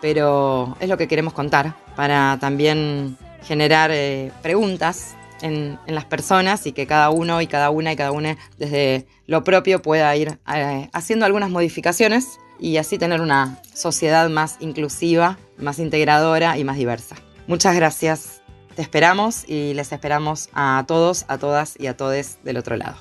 pero 0.00 0.76
es 0.80 0.88
lo 0.88 0.96
que 0.96 1.08
queremos 1.08 1.32
contar 1.32 1.74
para 1.96 2.38
también 2.40 3.16
generar 3.42 3.90
eh, 3.92 4.32
preguntas 4.42 5.14
en, 5.42 5.78
las 5.86 6.04
personas 6.04 6.66
y 6.66 6.72
que 6.72 6.86
cada 6.86 7.10
uno 7.10 7.40
y 7.40 7.46
cada 7.46 7.70
una 7.70 7.92
y 7.92 7.96
cada 7.96 8.12
una 8.12 8.36
desde 8.58 9.06
lo 9.26 9.44
propio 9.44 9.82
pueda 9.82 10.14
ir 10.16 10.38
eh, 10.54 10.88
haciendo 10.92 11.26
algunas 11.26 11.50
modificaciones 11.50 12.38
y 12.58 12.78
así 12.78 12.98
tener 12.98 13.20
una 13.20 13.60
sociedad 13.74 14.28
más 14.28 14.56
inclusiva, 14.60 15.38
más 15.58 15.78
integradora 15.78 16.58
y 16.58 16.64
más 16.64 16.76
diversa. 16.76 17.16
Muchas 17.46 17.76
gracias. 17.76 18.35
Te 18.76 18.82
esperamos 18.82 19.48
y 19.48 19.72
les 19.72 19.90
esperamos 19.90 20.50
a 20.52 20.84
todos, 20.86 21.24
a 21.28 21.38
todas 21.38 21.80
y 21.80 21.86
a 21.86 21.96
todes 21.96 22.38
del 22.44 22.58
otro 22.58 22.76
lado. 22.76 22.96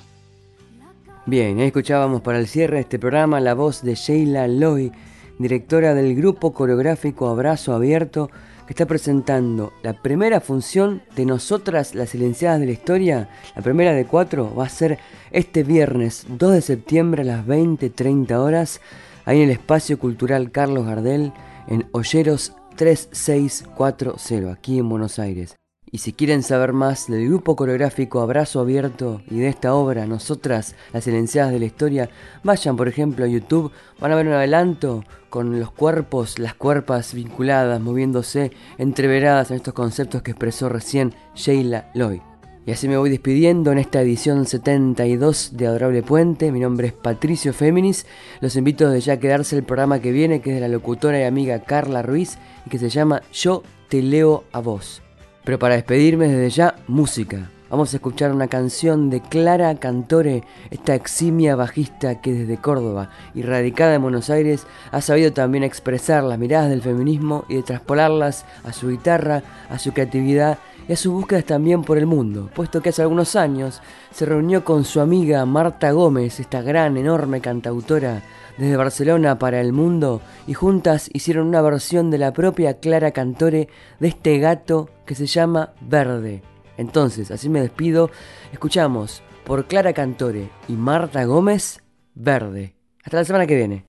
Bien, 1.26 1.60
escuchábamos 1.60 2.22
para 2.22 2.40
el 2.40 2.48
cierre 2.48 2.76
de 2.76 2.82
este 2.84 2.98
programa 2.98 3.42
la 3.42 3.56
voz 3.56 3.82
de 3.82 3.96
Sheila 3.96 4.48
Loy, 4.48 4.94
directora 5.38 5.94
del 5.94 6.16
grupo 6.16 6.54
coreográfico 6.54 7.28
Abrazo 7.28 7.74
Abierto, 7.74 8.30
que 8.66 8.72
está 8.72 8.86
presentando 8.86 9.74
la 9.84 10.02
primera 10.02 10.40
función 10.40 11.02
de 11.14 11.26
Nosotras 11.26 11.94
las 11.94 12.12
Silenciadas 12.12 12.62
de 12.62 12.68
la 12.68 12.72
Historia, 12.72 13.30
la 13.54 13.62
primera 13.62 13.92
de 13.92 14.06
cuatro, 14.06 14.56
va 14.56 14.68
a 14.68 14.70
ser 14.70 14.98
este 15.32 15.64
viernes 15.64 16.26
2 16.30 16.54
de 16.54 16.62
septiembre 16.62 17.24
a 17.24 17.26
las 17.26 17.46
20.30 17.46 18.32
horas, 18.38 18.80
ahí 19.26 19.40
en 19.42 19.50
el 19.50 19.52
Espacio 19.52 20.00
Cultural 20.00 20.52
Carlos 20.52 20.86
Gardel, 20.86 21.34
en 21.68 21.86
Olleros 21.92 22.54
3640, 22.78 24.54
aquí 24.54 24.80
en 24.80 24.88
Buenos 24.88 25.20
Aires. 25.20 25.58
Y 25.96 26.00
si 26.00 26.12
quieren 26.12 26.44
saber 26.44 26.74
más 26.74 27.08
del 27.08 27.26
grupo 27.26 27.56
coreográfico 27.56 28.20
Abrazo 28.20 28.60
Abierto 28.60 29.22
y 29.32 29.38
de 29.38 29.48
esta 29.48 29.74
obra, 29.74 30.06
Nosotras, 30.06 30.76
las 30.92 31.06
silenciadas 31.06 31.54
de 31.54 31.60
la 31.60 31.68
historia, 31.68 32.10
vayan 32.44 32.76
por 32.76 32.90
ejemplo 32.90 33.24
a 33.24 33.30
YouTube, 33.30 33.72
van 34.02 34.12
a 34.12 34.16
ver 34.16 34.28
un 34.28 34.34
adelanto 34.34 35.06
con 35.30 35.58
los 35.58 35.72
cuerpos, 35.72 36.38
las 36.38 36.54
cuerpas 36.54 37.14
vinculadas, 37.14 37.80
moviéndose, 37.80 38.52
entreveradas 38.78 39.52
en 39.52 39.56
estos 39.56 39.74
conceptos 39.74 40.22
que 40.22 40.32
expresó 40.32 40.68
recién 40.68 41.14
Sheila 41.34 41.90
Lloyd. 41.94 42.20
Y 42.66 42.72
así 42.72 42.90
me 42.90 42.98
voy 42.98 43.10
despidiendo 43.10 43.72
en 43.72 43.78
esta 43.78 44.02
edición 44.02 44.46
72 44.46 45.52
de 45.54 45.68
Adorable 45.68 46.04
Puente. 46.04 46.52
Mi 46.52 46.60
nombre 46.60 46.88
es 46.88 46.94
Patricio 46.94 47.54
Féminis. 47.54 48.06
Los 48.42 48.58
invito 48.58 48.90
desde 48.90 49.06
ya 49.06 49.14
a 49.14 49.20
quedarse 49.22 49.56
el 49.56 49.64
programa 49.64 50.02
que 50.02 50.12
viene, 50.12 50.42
que 50.42 50.50
es 50.50 50.56
de 50.56 50.62
la 50.62 50.68
locutora 50.68 51.22
y 51.22 51.24
amiga 51.24 51.64
Carla 51.64 52.02
Ruiz, 52.02 52.38
y 52.66 52.70
que 52.70 52.80
se 52.80 52.90
llama 52.90 53.22
Yo 53.32 53.64
te 53.88 54.02
leo 54.02 54.44
a 54.52 54.60
vos. 54.60 55.05
Pero 55.46 55.60
para 55.60 55.76
despedirme 55.76 56.28
desde 56.28 56.50
ya, 56.50 56.76
música. 56.88 57.52
Vamos 57.70 57.94
a 57.94 57.98
escuchar 57.98 58.32
una 58.32 58.48
canción 58.48 59.10
de 59.10 59.22
Clara 59.22 59.76
Cantore, 59.76 60.44
esta 60.72 60.96
eximia 60.96 61.56
bajista 61.56 62.22
que 62.22 62.32
desde 62.32 62.58
Córdoba 62.58 63.10
y 63.34 63.42
radicada 63.42 63.96
en 63.96 64.02
Buenos 64.02 64.30
Aires 64.30 64.66
ha 64.92 65.02
sabido 65.02 65.34
también 65.34 65.64
expresar 65.64 66.24
las 66.24 66.40
miradas 66.40 66.70
del 66.70 66.82
feminismo 66.82 67.46
y 67.48 67.56
de 67.56 67.64
traspolarlas 67.64 68.46
a 68.64 68.72
su 68.72 68.90
guitarra, 68.90 69.44
a 69.70 69.78
su 69.78 69.94
creatividad 69.94 70.58
y 70.88 70.94
a 70.94 70.96
sus 70.96 71.12
búsquedas 71.12 71.46
también 71.46 71.84
por 71.84 71.98
el 71.98 72.06
mundo, 72.06 72.50
puesto 72.54 72.82
que 72.82 72.90
hace 72.90 73.02
algunos 73.02 73.36
años 73.36 73.82
se 74.12 74.26
reunió 74.26 74.64
con 74.64 74.84
su 74.84 75.00
amiga 75.00 75.46
Marta 75.46 75.92
Gómez, 75.92 76.40
esta 76.40 76.62
gran, 76.62 76.98
enorme 76.98 77.42
cantautora 77.42 78.22
desde 78.58 78.78
Barcelona 78.78 79.38
para 79.40 79.62
el 79.62 79.74
mundo 79.74 80.22
y 80.48 80.54
juntas 80.54 81.10
hicieron 81.14 81.48
una 81.48 81.62
versión 81.62 82.12
de 82.12 82.18
la 82.18 82.34
propia 82.34 82.80
Clara 82.80 83.12
Cantore 83.12 83.70
de 84.00 84.08
este 84.08 84.40
gato 84.40 84.90
que 85.06 85.16
se 85.16 85.26
llama 85.26 85.74
Verde. 85.82 86.42
Entonces, 86.78 87.32
así 87.32 87.50
me 87.50 87.62
despido, 87.62 88.10
escuchamos 88.52 89.24
por 89.46 89.66
Clara 89.68 89.94
Cantore 89.94 90.50
y 90.68 90.74
Marta 90.74 91.24
Gómez, 91.26 91.84
Verde. 92.14 92.76
Hasta 93.04 93.18
la 93.18 93.26
semana 93.26 93.48
que 93.48 93.56
viene. 93.56 93.86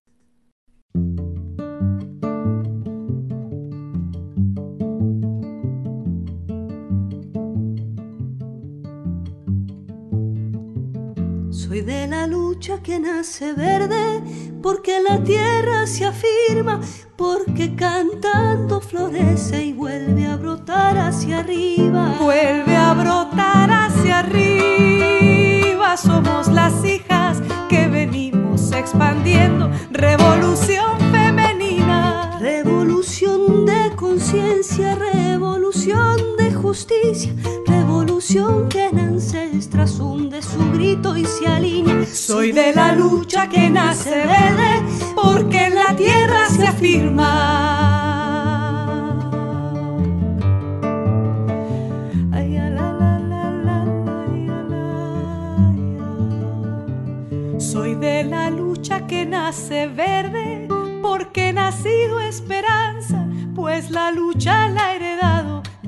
La 12.26 12.32
lucha 12.32 12.82
que 12.82 12.98
nace 12.98 13.52
verde, 13.52 14.20
porque 14.62 15.00
la 15.00 15.22
tierra 15.22 15.86
se 15.86 16.04
afirma, 16.06 16.80
porque 17.16 17.74
cantando 17.76 18.80
florece 18.80 19.66
y 19.66 19.72
vuelve 19.72 20.26
a 20.26 20.36
brotar 20.36 20.98
hacia 20.98 21.40
arriba. 21.40 22.14
Vuelve 22.20 22.76
a 22.76 22.94
brotar 22.94 23.70
hacia 23.70 24.20
arriba, 24.20 25.96
somos 25.96 26.48
las 26.48 26.84
hijas 26.84 27.40
que 27.68 27.86
venimos 27.88 28.72
expandiendo 28.72 29.70
revolución 29.90 30.98
femenina. 31.12 32.38
Revolución 32.40 33.66
de 33.66 33.94
conciencia, 33.96 34.94
revolución 34.94 36.36
de 36.38 36.52
justicia, 36.52 37.32
revolución 37.66 37.85
que 38.18 38.86
en 38.86 38.98
ancestras 38.98 40.00
hunde 40.00 40.40
su 40.40 40.72
grito 40.72 41.18
y 41.18 41.26
se 41.26 41.46
alinea. 41.46 42.06
Soy 42.06 42.50
de 42.50 42.72
la 42.72 42.94
lucha 42.94 43.46
que 43.46 43.68
nace 43.68 44.10
verde, 44.10 44.82
porque 45.14 45.66
en 45.66 45.74
la 45.74 45.94
tierra 45.94 46.48
se 46.48 46.66
afirma. 46.66 47.32
Soy 57.58 57.96
de 57.96 58.24
la 58.24 58.48
lucha 58.48 59.06
que 59.06 59.26
nace 59.26 59.88
verde, 59.88 60.68
porque 61.02 61.52
nacido 61.52 62.18
esperanza, 62.20 63.26
pues 63.54 63.90
la 63.90 64.10
lucha 64.10 64.68
la 64.68 64.94
he 64.94 64.96
heredado 64.96 65.35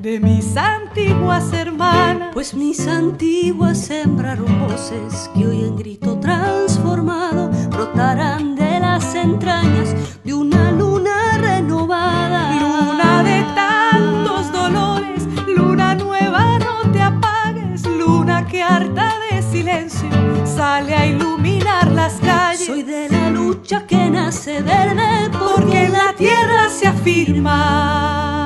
de 0.01 0.19
mis 0.19 0.55
antiguas 0.55 1.51
hermanas. 1.51 2.29
Pues 2.33 2.53
mis 2.53 2.87
antiguas 2.87 3.77
sembraron 3.77 4.59
voces 4.59 5.29
que 5.33 5.45
hoy 5.45 5.63
en 5.63 5.75
grito 5.75 6.17
transformado 6.19 7.49
brotarán 7.69 8.55
de 8.55 8.79
las 8.79 9.13
entrañas 9.15 9.95
de 10.23 10.33
una 10.33 10.71
luna 10.71 11.37
renovada. 11.37 12.51
Luna 12.53 13.23
de 13.23 13.43
tantos 13.55 14.51
dolores, 14.53 15.27
luna 15.47 15.95
nueva, 15.95 16.59
no 16.59 16.91
te 16.91 17.01
apagues, 17.01 17.85
luna 17.85 18.47
que 18.47 18.63
harta 18.63 19.13
de 19.31 19.41
silencio 19.41 20.09
sale 20.45 20.95
a 20.95 21.05
iluminar 21.07 21.91
las 21.91 22.13
calles. 22.21 22.65
Soy 22.65 22.83
de 22.83 23.09
la 23.09 23.29
lucha 23.29 23.85
que 23.85 24.09
nace 24.09 24.61
verde 24.61 25.29
porque 25.37 25.85
en 25.85 25.91
la 25.91 26.13
tierra 26.15 26.69
se 26.69 26.87
afirma. 26.87 28.38